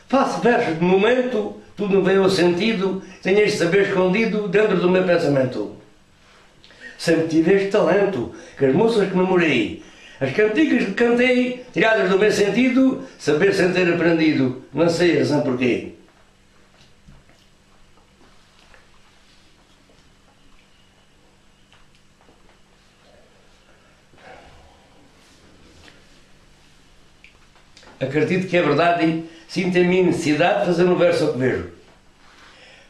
Faço 0.07 0.41
versos 0.41 0.79
de 0.79 0.83
momento, 0.83 1.55
tudo 1.77 1.97
me 1.97 2.03
veio 2.03 2.23
ao 2.23 2.29
sentido, 2.31 3.03
tenho 3.21 3.41
este 3.41 3.59
saber 3.59 3.89
escondido 3.89 4.47
dentro 4.47 4.79
do 4.79 4.89
meu 4.89 5.03
pensamento 5.03 5.84
sempre 6.97 7.27
tive 7.27 7.53
este 7.53 7.69
talento, 7.69 8.33
que 8.57 8.65
as 8.65 8.73
moças 8.73 9.09
que 9.09 9.15
namorei, 9.15 9.83
as 10.19 10.31
cantigas 10.31 10.85
que 10.85 10.93
cantei, 10.93 11.65
tiradas 11.73 12.09
do 12.09 12.17
meu 12.17 12.31
sentido, 12.31 13.03
saber 13.17 13.53
sem 13.53 13.71
ter 13.73 13.93
aprendido, 13.93 14.63
não 14.73 14.89
sei 14.89 15.15
a 15.15 15.19
razão 15.19 15.41
porquê. 15.41 15.93
Acredito 27.99 28.47
que 28.47 28.57
é 28.57 28.61
verdade, 28.61 29.23
sinto 29.47 29.77
a 29.77 29.83
minha 29.83 30.03
necessidade 30.03 30.61
de 30.61 30.65
fazer 30.67 30.83
um 30.83 30.95
verso 30.95 31.25
ao 31.25 31.33
que 31.33 31.39
vejo. 31.39 31.69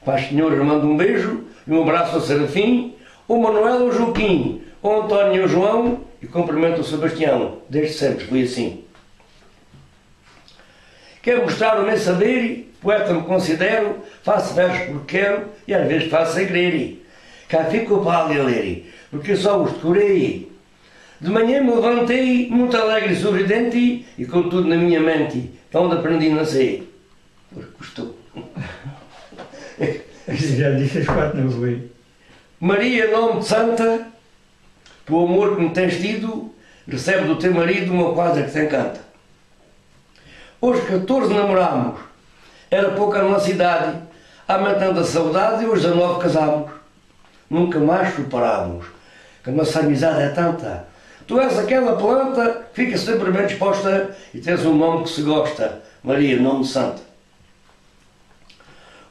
Paz 0.03 0.27
Senhor, 0.27 0.55
mando 0.63 0.87
um 0.87 0.97
beijo 0.97 1.45
e 1.67 1.71
um 1.71 1.81
abraço 1.81 2.15
ao 2.15 2.21
Serafim 2.21 2.94
o 3.27 3.41
Manuel, 3.41 3.85
o 3.85 3.91
Joaquim, 3.91 4.61
o 4.81 5.01
António 5.01 5.41
e 5.41 5.45
o 5.45 5.47
João 5.47 6.01
e 6.21 6.27
cumprimento 6.27 6.81
o 6.81 6.83
Sebastião. 6.83 7.59
Desde 7.69 7.93
sempre 7.93 8.25
fui 8.25 8.43
assim. 8.43 8.83
Quero 11.21 11.43
mostrar 11.43 11.79
o 11.79 11.85
meu 11.85 11.97
saber, 11.97 12.71
poeta 12.81 13.13
me 13.13 13.23
considero, 13.23 13.97
faço 14.21 14.53
versos 14.53 14.85
porque 14.87 15.17
quero 15.17 15.45
e 15.67 15.73
às 15.73 15.87
vezes 15.87 16.09
faço 16.09 16.35
sem 16.35 16.45
querer. 16.45 17.03
Cá 17.49 17.65
fico 17.65 18.07
ali 18.07 18.39
a 18.39 18.43
ler, 18.43 18.93
porque 19.09 19.35
só 19.35 19.61
os 19.61 19.71
decorei. 19.71 20.51
De 21.19 21.29
manhã 21.29 21.63
me 21.63 21.73
levantei, 21.73 22.49
muito 22.49 22.77
alegre 22.77 23.13
e 23.13 23.15
sorridente, 23.15 24.05
e 24.17 24.25
com 24.25 24.43
tudo 24.43 24.67
na 24.67 24.75
minha 24.75 24.99
mente, 24.99 25.49
onde 25.73 25.95
aprendi 25.95 26.29
a 26.29 26.35
nascer. 26.35 26.91
Pois 27.51 27.65
custou. 27.67 28.15
Já 30.27 30.71
disse 30.71 30.99
as 30.99 31.05
quatro, 31.05 31.41
não 31.41 31.51
foi? 31.51 31.94
Maria, 32.59 33.11
nome 33.11 33.41
de 33.41 33.47
santa, 33.47 34.07
pelo 35.05 35.25
amor 35.25 35.57
que 35.57 35.61
me 35.61 35.69
tens 35.71 35.99
tido, 35.99 36.53
recebe 36.87 37.27
do 37.27 37.35
teu 37.35 37.53
marido 37.53 37.91
uma 37.91 38.13
quadra 38.13 38.43
que 38.43 38.51
te 38.51 38.59
encanta. 38.59 39.01
Hoje 40.61 40.81
14 40.87 41.33
namorámos, 41.33 41.99
era 42.71 42.91
pouca 42.91 43.19
a 43.19 43.23
nossa 43.23 43.51
idade, 43.51 43.97
há 44.47 44.57
tanta 44.75 45.03
saudade 45.03 45.65
e 45.65 45.67
hoje 45.67 45.85
19 45.85 46.21
casámos. 46.21 46.71
Nunca 47.49 47.77
mais 47.77 48.15
superámos, 48.15 48.85
que 49.43 49.49
a 49.49 49.53
nossa 49.53 49.81
amizade 49.81 50.21
é 50.21 50.29
tanta. 50.29 50.87
Tu 51.27 51.37
és 51.37 51.59
aquela 51.59 51.97
planta 51.97 52.67
que 52.73 52.85
fica 52.85 52.97
sempre 52.97 53.31
bem 53.31 53.47
disposta 53.47 54.15
e 54.33 54.39
tens 54.39 54.65
um 54.65 54.77
nome 54.77 55.03
que 55.03 55.09
se 55.09 55.23
gosta, 55.23 55.83
Maria, 56.01 56.39
nome 56.39 56.65
santa. 56.65 57.01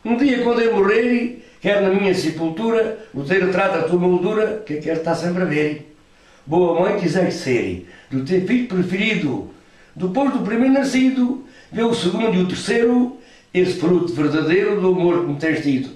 Um 0.02 0.16
dia, 0.16 0.42
quando 0.42 0.62
eu 0.62 0.74
morrer, 0.74 1.43
quer 1.64 1.80
na 1.80 1.88
minha 1.88 2.14
sepultura, 2.14 2.98
o 3.14 3.22
teu 3.22 3.46
retrato, 3.46 3.78
a 3.78 3.82
tua 3.84 3.98
moldura, 3.98 4.62
que 4.66 4.74
eu 4.74 4.82
quero 4.82 4.98
estar 4.98 5.14
sempre 5.14 5.44
a 5.44 5.46
ver. 5.46 5.96
Boa 6.44 6.78
mãe 6.78 7.00
quiseste 7.00 7.40
ser, 7.40 7.88
do 8.10 8.22
teu 8.22 8.46
filho 8.46 8.68
preferido, 8.68 9.50
depois 9.96 10.30
do 10.30 10.40
primeiro 10.40 10.74
nascido, 10.74 11.42
vê 11.72 11.82
o 11.82 11.94
segundo 11.94 12.34
e 12.34 12.42
o 12.42 12.46
terceiro, 12.46 13.16
esse 13.54 13.80
fruto 13.80 14.12
verdadeiro 14.12 14.78
do 14.78 14.88
amor 14.88 15.20
que 15.22 15.32
me 15.32 15.38
tens 15.38 15.62
tido. 15.62 15.88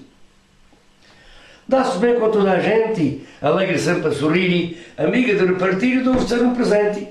Dá-se 1.67 1.99
bem 1.99 2.19
com 2.19 2.31
toda 2.31 2.53
a 2.53 2.59
gente, 2.59 3.21
alegre 3.39 3.77
sempre 3.77 4.07
a 4.07 4.11
sorrir, 4.11 4.75
amiga 4.97 5.35
de 5.35 5.45
repartir, 5.45 6.01
de 6.01 6.09
oferecer 6.09 6.41
um 6.41 6.55
presente. 6.55 7.09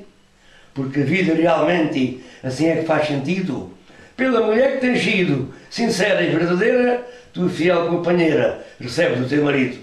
Porque 0.75 0.99
a 0.99 1.05
vida 1.05 1.33
realmente 1.33 2.25
assim 2.42 2.66
é 2.66 2.79
que 2.79 2.87
faz 2.87 3.07
sentido. 3.07 3.73
Pela 4.16 4.44
mulher 4.44 4.73
que 4.73 4.81
tens 4.81 5.01
sido, 5.01 5.55
sincera 5.71 6.21
e 6.23 6.31
verdadeira, 6.35 7.07
tua 7.38 7.48
fiel 7.48 7.87
companheira, 7.87 8.66
recebe 8.81 9.20
do 9.20 9.29
teu 9.29 9.44
marido. 9.44 9.79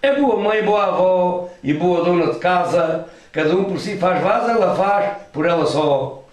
É 0.00 0.14
boa 0.14 0.36
mãe, 0.36 0.62
boa 0.62 0.84
avó 0.84 1.50
e 1.62 1.74
boa 1.74 2.04
dona 2.04 2.32
de 2.32 2.38
casa, 2.38 3.06
cada 3.32 3.56
um 3.56 3.64
por 3.64 3.80
si 3.80 3.96
faz 3.96 4.22
vaza, 4.22 4.52
ela 4.52 4.76
faz 4.76 5.16
por 5.32 5.44
ela 5.44 5.66
só. 5.66 6.24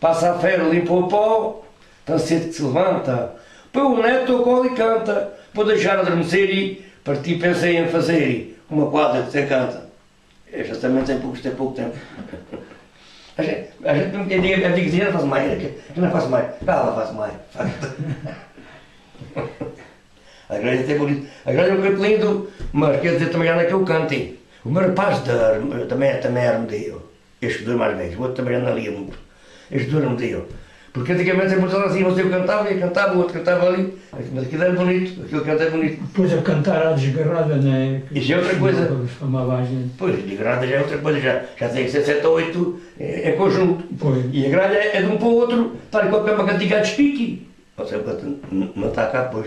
Passa 0.00 0.32
a 0.32 0.38
ferro, 0.38 0.70
limpa 0.70 0.92
o 0.92 1.06
pó, 1.06 1.62
tão 2.04 2.18
cedo 2.18 2.48
que 2.48 2.54
se 2.54 2.62
levanta, 2.62 3.36
põe 3.72 3.82
o 3.82 4.02
neto 4.02 4.32
ao 4.32 4.42
colo 4.42 4.66
e 4.66 4.74
canta, 4.74 5.32
vou 5.54 5.64
deixar 5.64 6.00
adormecer 6.00 6.50
e 6.50 6.84
partir 7.04 7.38
pensei 7.38 7.76
em 7.76 7.86
fazer 7.86 8.60
uma 8.68 8.90
quadra 8.90 9.22
que 9.22 9.30
te 9.30 9.40
encanta. 9.40 9.88
Esta 10.52 10.74
também 10.76 11.04
tem 11.04 11.20
pouco, 11.20 11.38
tem 11.38 11.52
pouco 11.52 11.74
tempo. 11.74 11.96
A 13.38 13.42
gente, 13.42 13.70
a 13.84 13.94
gente 13.94 14.16
eu 14.32 14.72
digo, 14.72 15.02
ela 15.02 15.12
faz 15.12 15.24
mais, 15.24 15.62
que 15.62 16.00
não 16.00 16.10
faz 16.10 16.26
mais, 16.26 16.46
ela 16.66 16.94
faz 16.94 17.14
mais. 17.14 17.32
A 17.54 17.64
igreja 20.60 20.80
é 20.80 20.84
até 20.84 20.94
bonito. 20.96 21.26
A 21.46 21.52
igreja 21.52 21.70
é 21.70 21.74
um 21.74 21.82
canto 21.82 22.02
lindo, 22.02 22.50
mas 22.72 23.00
quer 23.00 23.12
dizer 23.12 23.30
também 23.30 23.48
anda 23.48 23.64
que 23.64 23.72
eu 23.72 23.84
cante. 23.84 24.38
O 24.64 24.70
meu 24.70 24.82
rapaz 24.82 25.22
de, 25.24 25.86
também, 25.86 26.20
também 26.20 26.44
era 26.44 26.58
meio. 26.58 27.02
Este 27.40 27.64
dois 27.64 27.78
mais 27.78 27.96
velhos, 27.96 28.18
o 28.18 28.22
outro 28.22 28.36
também 28.36 28.56
anda 28.56 28.70
ali 28.70 28.90
muito. 28.90 29.18
Este 29.70 29.90
dois 29.90 30.04
não 30.04 30.16
meio. 30.16 30.46
Porque 30.92 31.12
antigamente 31.12 31.54
em 31.54 31.60
Portugal 31.60 31.86
assim, 31.86 32.02
você 32.02 32.24
cantava 32.24 32.68
e 32.70 32.78
cantava, 32.78 33.14
o 33.14 33.18
outro 33.18 33.34
cantava 33.34 33.68
ali, 33.68 33.96
mas 34.34 34.44
aquilo 34.44 34.64
era 34.64 34.72
bonito, 34.72 35.22
aquilo 35.22 35.44
canto 35.44 35.62
é 35.62 35.70
bonito. 35.70 36.02
Depois 36.02 36.32
a 36.34 36.42
cantar 36.42 36.84
à 36.84 36.92
desgarrada, 36.92 37.56
não 37.56 37.72
é? 37.72 38.02
Isso 38.12 38.32
é 38.32 38.36
outra 38.36 38.56
coisa. 38.56 39.06
Chamava 39.18 39.58
a 39.58 39.62
gente. 39.62 39.90
Pois, 39.96 40.16
de 40.16 40.34
grada 40.34 40.66
já 40.66 40.76
é 40.76 40.80
outra 40.80 40.98
coisa, 40.98 41.20
já, 41.20 41.42
já 41.56 41.68
tem 41.68 41.84
que 41.84 41.92
ser 41.92 42.02
7 42.02 42.26
ou 42.26 42.34
8 42.34 42.80
em 42.98 43.36
conjunto. 43.36 43.84
Pois. 44.00 44.24
E 44.32 44.46
a 44.46 44.50
gralha 44.50 44.78
é 44.78 45.00
de 45.00 45.06
um 45.06 45.16
para 45.16 45.28
o 45.28 45.34
outro, 45.36 45.76
tal 45.92 46.08
qual 46.08 46.24
que 46.24 46.30
é 46.30 46.32
uma 46.32 46.44
cantiga 46.44 46.80
de 46.80 46.88
espique. 46.88 47.49
Ou 47.80 47.86
seja, 47.86 48.04
não 48.50 48.88
está 48.88 49.06
cá, 49.06 49.24
pois. 49.24 49.46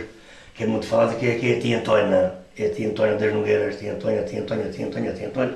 Que 0.55 0.63
é 0.63 0.67
muito 0.67 0.85
falado 0.85 1.17
que 1.17 1.27
é, 1.27 1.35
que 1.35 1.53
é 1.53 1.57
a 1.57 1.59
tia 1.59 1.79
Antónia, 1.79 2.33
é 2.57 2.65
a 2.65 2.69
tia 2.69 2.87
Antónia 2.87 3.15
das 3.15 3.33
Nogueiras, 3.33 3.79
tia 3.79 3.93
Antónia, 3.93 4.23
tia 4.23 4.41
Antónia, 4.41 4.69
tia 4.69 4.85
Antónia, 4.85 5.13
tia 5.13 5.27
Antónia. 5.27 5.55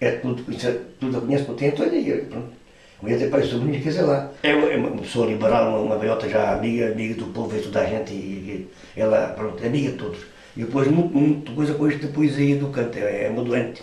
É 0.00 0.10
tudo, 0.12 0.44
é, 0.50 0.76
tudo 0.98 1.16
eu 1.16 1.20
conheço 1.20 1.44
por 1.44 1.56
tia 1.56 1.68
Antónia 1.68 1.98
e 1.98 2.22
pronto. 2.22 2.62
Mulher 3.02 3.18
tem 3.18 3.30
pai 3.30 3.42
sobrinhos, 3.42 3.82
quer 3.82 3.88
dizer 3.88 4.02
lá. 4.02 4.30
É 4.44 4.54
uma, 4.54 4.68
é 4.68 5.00
pessoa 5.00 5.26
liberal, 5.26 5.70
uma, 5.70 5.78
uma 5.80 5.98
velhota 5.98 6.28
já 6.28 6.52
amiga, 6.52 6.92
amiga 6.92 7.14
do 7.14 7.26
povo, 7.26 7.56
e 7.56 7.60
toda 7.60 7.80
a 7.80 7.84
gente, 7.84 8.12
e, 8.12 8.68
e 8.96 9.00
ela, 9.00 9.34
pronto, 9.36 9.62
é 9.62 9.66
amiga 9.66 9.90
de 9.90 9.98
todos. 9.98 10.20
E 10.56 10.62
depois, 10.62 10.86
muito, 10.86 11.12
muito 11.12 11.52
coisa 11.52 11.74
com 11.74 11.88
de 11.88 12.06
poesia 12.08 12.56
do 12.56 12.68
canto, 12.68 12.96
é, 12.98 13.24
é 13.24 13.28
uma 13.28 13.42
doente. 13.42 13.82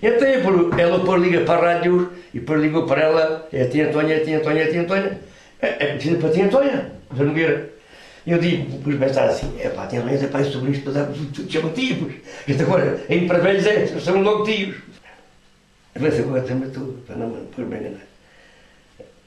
Então 0.00 0.78
ela 0.78 1.00
por 1.00 1.18
liga 1.18 1.40
para 1.40 1.70
a 1.70 1.74
rádio 1.74 2.12
e 2.32 2.38
por 2.38 2.58
ligou 2.58 2.86
para 2.86 3.02
ela, 3.02 3.48
é 3.52 3.62
a 3.62 3.68
tia 3.68 3.88
Antônia, 3.88 4.14
é 4.14 4.20
a 4.20 4.24
tia 4.24 4.38
Antônia, 4.38 4.62
é 4.62 4.64
a 4.66 4.70
tia 4.70 4.80
Antônia. 4.82 5.20
É, 5.60 5.66
é 5.68 6.14
para 6.14 6.28
a 6.28 6.32
tia 6.32 6.44
Antônia, 6.44 6.92
da 7.16 7.24
Nogueira. 7.24 7.74
E 8.26 8.32
eu 8.32 8.38
digo, 8.38 8.78
depois 8.78 8.98
pensar 8.98 9.28
assim, 9.28 9.54
é 9.60 9.68
pá, 9.68 9.84
a 9.84 9.86
tia 9.86 10.00
Antônia 10.00 10.18
é 10.18 10.26
pai 10.28 10.44
sobre 10.44 10.70
isto, 10.72 10.84
para 10.84 11.04
dar, 11.04 11.12
chamam 11.48 11.72
tios. 11.72 12.14
Isto 12.48 12.62
agora, 12.62 13.04
em 13.08 13.26
para 13.26 13.38
velhos 13.38 13.66
é, 13.66 13.86
são 13.86 14.22
logo 14.22 14.44
tios. 14.44 14.76
Mas 15.98 16.18
agora 16.18 16.42
também 16.42 16.70
tudo, 16.70 17.02
para 17.06 17.16
não 17.16 17.30
bem 17.30 17.80
enganar. 17.80 18.00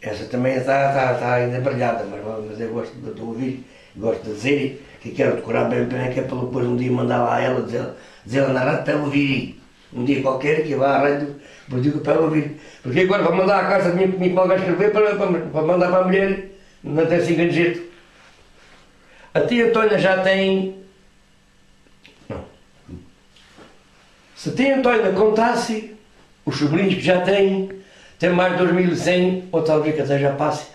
Essa 0.02 0.26
também 0.26 0.56
está, 0.56 0.89
está, 0.89 1.13
está 1.13 1.34
ainda 1.36 1.60
brilhada, 1.60 2.06
mas, 2.06 2.21
mas 2.50 2.60
eu 2.60 2.69
gosto 2.69 2.93
de, 2.95 3.21
ouvir, 3.21 3.63
gosto 3.95 4.23
de 4.23 4.34
dizer 4.34 4.86
que 5.02 5.12
quero 5.12 5.38
decorar 5.38 5.65
bem 5.65 5.86
bem, 5.86 6.12
que 6.12 6.19
é 6.19 6.23
para 6.23 6.38
depois 6.38 6.67
um 6.67 6.76
dia 6.76 6.91
mandar 6.91 7.23
lá 7.23 7.36
a 7.36 7.41
ela, 7.41 7.62
dizer, 7.62 7.86
dizer 8.26 8.39
ela 8.39 8.54
na 8.54 8.60
rádio 8.62 8.84
para 8.84 8.93
ela 8.93 9.04
ouvir. 9.04 9.62
Um 9.93 10.04
dia 10.04 10.21
qualquer 10.21 10.63
que 10.63 10.76
vá 10.76 10.97
à 10.97 11.00
rádio, 11.00 11.36
depois 11.65 11.84
digo 11.84 12.00
para 12.00 12.13
ela 12.13 12.23
ouvir. 12.23 12.58
Porque 12.84 13.00
agora 13.02 13.23
para 13.23 13.36
mandar 13.36 13.60
a 13.63 13.67
carta 13.67 13.91
de 13.91 13.97
mim 13.97 14.12
que 14.12 14.30
vai 14.30 14.58
escrever 14.58 14.91
para, 14.91 15.15
para, 15.15 15.39
para 15.39 15.62
mandar 15.62 15.89
para 15.89 16.00
a 16.00 16.04
mulher, 16.04 16.57
não 16.88 17.06
tem 17.06 17.17
assim 17.17 17.36
grande 17.36 17.54
jeito. 17.54 17.88
A 19.34 19.41
tia 19.41 19.67
Antônia 19.67 20.00
já 20.00 20.21
tem. 20.23 20.76
Não. 22.30 22.43
Se 24.36 24.50
a 24.50 24.54
tia 24.54 24.78
Antônia 24.78 25.12
contasse 25.12 25.95
os 26.45 26.58
sobrinhos 26.58 26.95
que 26.95 27.02
já 27.02 27.21
tem, 27.21 27.69
tem 28.17 28.30
mais 28.32 28.54
de 28.54 28.65
2100, 28.65 29.50
ou 29.52 29.62
talvez 29.62 29.95
que 29.95 30.02
até 30.02 30.17
já 30.17 30.32
passe. 30.32 30.67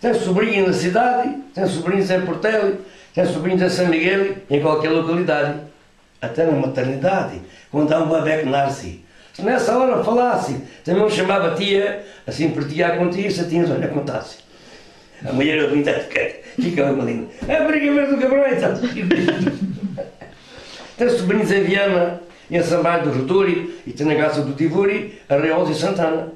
Tem 0.00 0.14
sobrinhos 0.14 0.68
na 0.68 0.72
cidade, 0.72 1.42
tem 1.54 1.66
sobrinhos 1.66 2.10
em 2.10 2.20
Portela, 2.22 2.78
tem 3.14 3.26
sobrinhos 3.26 3.62
em 3.62 3.68
São 3.68 3.86
Miguel, 3.88 4.36
em 4.48 4.60
qualquer 4.60 4.90
localidade. 4.90 5.60
Até 6.20 6.44
na 6.44 6.52
maternidade, 6.52 7.40
quando 7.70 7.92
há 7.92 7.98
um 7.98 8.08
bebê 8.08 8.38
que 8.38 8.46
nasce. 8.46 9.04
Nessa 9.38 9.78
hora 9.78 10.02
falasse, 10.02 10.56
também 10.84 11.04
me 11.04 11.10
chamava 11.10 11.54
tia, 11.54 12.04
assim 12.26 12.50
partilhar 12.50 12.98
contigo, 12.98 13.30
se 13.30 13.40
a 13.40 13.44
tia 13.44 13.62
Antônia 13.62 13.88
contasse. 13.88 14.38
A 15.24 15.32
mulher 15.32 15.62
ouvinte 15.64 15.90
fica 16.60 16.84
uma 16.92 17.04
linda. 17.04 17.28
É 17.46 17.64
briga 17.64 17.92
ver 17.92 18.08
do 18.08 18.18
cabrão 18.18 18.44
então. 18.46 18.74
Tem 20.96 21.10
sobrinhos 21.10 21.52
em 21.52 21.62
Viana, 21.62 22.20
em 22.50 22.62
Sambaio 22.62 23.04
do 23.04 23.12
Returi 23.12 23.80
e 23.86 23.92
tem 23.92 24.06
na 24.06 24.14
Graça 24.14 24.42
do 24.42 24.54
Tivuri, 24.54 25.20
Arreols 25.28 25.70
e 25.70 25.74
Santana. 25.74 26.32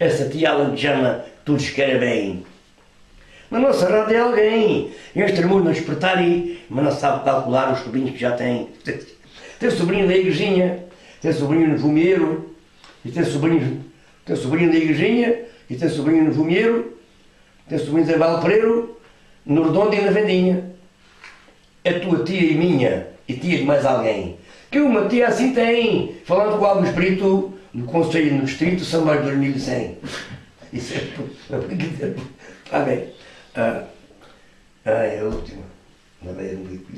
Essa 0.00 0.28
tia 0.28 0.50
alentejana 0.50 1.24
todos 1.44 1.68
querem 1.70 1.98
bem. 1.98 2.46
Na 3.50 3.58
nossa 3.58 3.88
rádio 3.88 4.16
é 4.16 4.20
alguém. 4.20 4.92
Este 5.16 5.42
amor 5.42 5.64
não 5.64 5.72
despertar 5.72 6.22
e, 6.22 6.60
mas 6.68 6.84
não 6.84 6.92
sabe 6.92 7.24
calcular 7.24 7.72
os 7.72 7.80
sobrinhos 7.80 8.12
que 8.12 8.18
já 8.18 8.32
tem. 8.32 8.68
Tem 9.58 9.70
sobrinho 9.70 10.06
da 10.06 10.16
igrejinha, 10.16 10.84
tem 11.20 11.32
sobrinho 11.32 11.68
no 11.68 11.78
Vumieiro, 11.78 12.54
e 13.04 13.10
tem 13.10 13.24
sobrinho, 13.24 13.84
tem 14.24 14.36
sobrinho 14.36 14.70
da 14.70 14.78
igrejinha, 14.78 15.42
e 15.68 15.76
tem 15.76 15.88
sobrinho 15.88 16.24
no 16.24 16.32
Vumieiro, 16.32 16.98
tem 17.68 17.78
sobrinho 17.78 18.10
em 18.10 18.18
Valpereiro, 18.18 18.98
no 19.44 19.64
Redondo 19.64 19.94
e 19.94 20.00
na 20.00 20.10
Vendinha. 20.10 20.72
É 21.84 21.92
tua 21.92 22.24
tia 22.24 22.52
e 22.52 22.54
minha, 22.54 23.06
e 23.26 23.34
tia 23.34 23.58
de 23.58 23.64
mais 23.64 23.84
alguém. 23.84 24.36
Que 24.70 24.80
uma 24.80 25.08
tia 25.08 25.28
assim 25.28 25.52
tem, 25.52 26.16
falando 26.24 26.58
com 26.58 26.64
algum 26.64 26.84
espírito 26.84 27.54
do 27.72 27.84
Conselho 27.84 28.34
no 28.34 28.44
Distrito, 28.44 28.84
são 28.84 29.04
mais 29.04 29.20
de 29.20 29.30
2100. 29.30 29.98
Isso 30.72 30.94
é, 30.94 31.54
é 31.54 32.14
Está 32.64 32.80
bem. 32.80 33.08
Ah, 33.54 33.84
ah, 34.84 34.90
é 34.90 35.20
a 35.20 35.24
última. 35.24 35.62
Na 36.22 36.32
beira 36.32 36.56
do 36.56 36.64
bico 36.64 36.92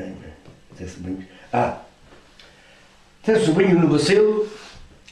de 0.00 0.08
luta. 0.08 0.32
Tem 0.76 0.88
sobrinhos. 0.88 1.24
Ah, 1.52 1.82
tem 3.22 3.38
sobrinho 3.38 3.78
no 3.78 3.88
Bacelo 3.88 4.48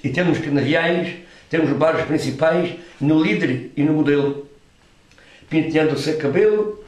e 0.03 0.09
temos 0.09 0.39
canaviais, 0.39 1.17
temos 1.49 1.71
bares 1.77 2.05
principais 2.07 2.77
no 3.01 3.23
líder 3.23 3.71
e 3.77 3.83
no 3.83 3.93
modelo. 3.93 4.49
Penteando 5.49 5.95
o 5.95 5.99
seu 5.99 6.17
cabelo, 6.17 6.85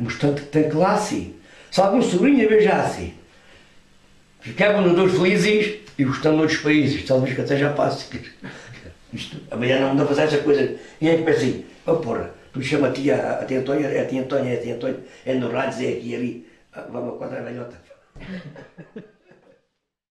mostrando 0.00 0.40
que 0.40 0.46
tem 0.46 0.68
classe. 0.68 1.34
Se 1.70 1.80
algum 1.80 2.00
sobrinho 2.00 2.48
beijasse, 2.48 3.14
ficavam 4.40 4.80
nos 4.80 4.94
dois 4.94 5.12
felizes 5.12 5.80
e 5.98 6.04
gostando 6.04 6.36
de 6.36 6.42
outros 6.42 6.60
países, 6.60 7.04
talvez 7.04 7.34
que 7.34 7.40
até 7.40 7.56
já 7.56 7.72
passe. 7.72 8.06
Isto, 9.12 9.40
amanhã 9.50 9.80
não 9.80 9.92
anda 9.92 10.04
a 10.04 10.06
fazer 10.06 10.22
essa 10.22 10.38
coisa. 10.38 10.76
E 11.00 11.08
é 11.08 11.16
que 11.16 11.22
pensei, 11.22 11.66
oh 11.86 11.96
porra, 11.96 12.32
tu 12.52 12.62
chama 12.62 12.88
a 12.88 12.92
tia, 12.92 13.38
a 13.40 13.44
tia 13.44 13.60
Antônia, 13.60 13.88
é 13.88 14.00
a 14.02 14.06
tia 14.06 14.22
Antônia, 14.22 14.54
é 14.54 14.58
a 14.58 14.62
tia 14.62 14.74
Antônia, 14.74 15.00
é 15.24 15.34
no 15.34 15.50
rádio, 15.50 15.86
é 15.86 15.92
aqui 15.92 16.14
ali, 16.14 16.46
ah, 16.72 16.86
vamos 16.90 17.14
a 17.14 17.18
quadra 17.18 17.42
velhota. 17.42 17.76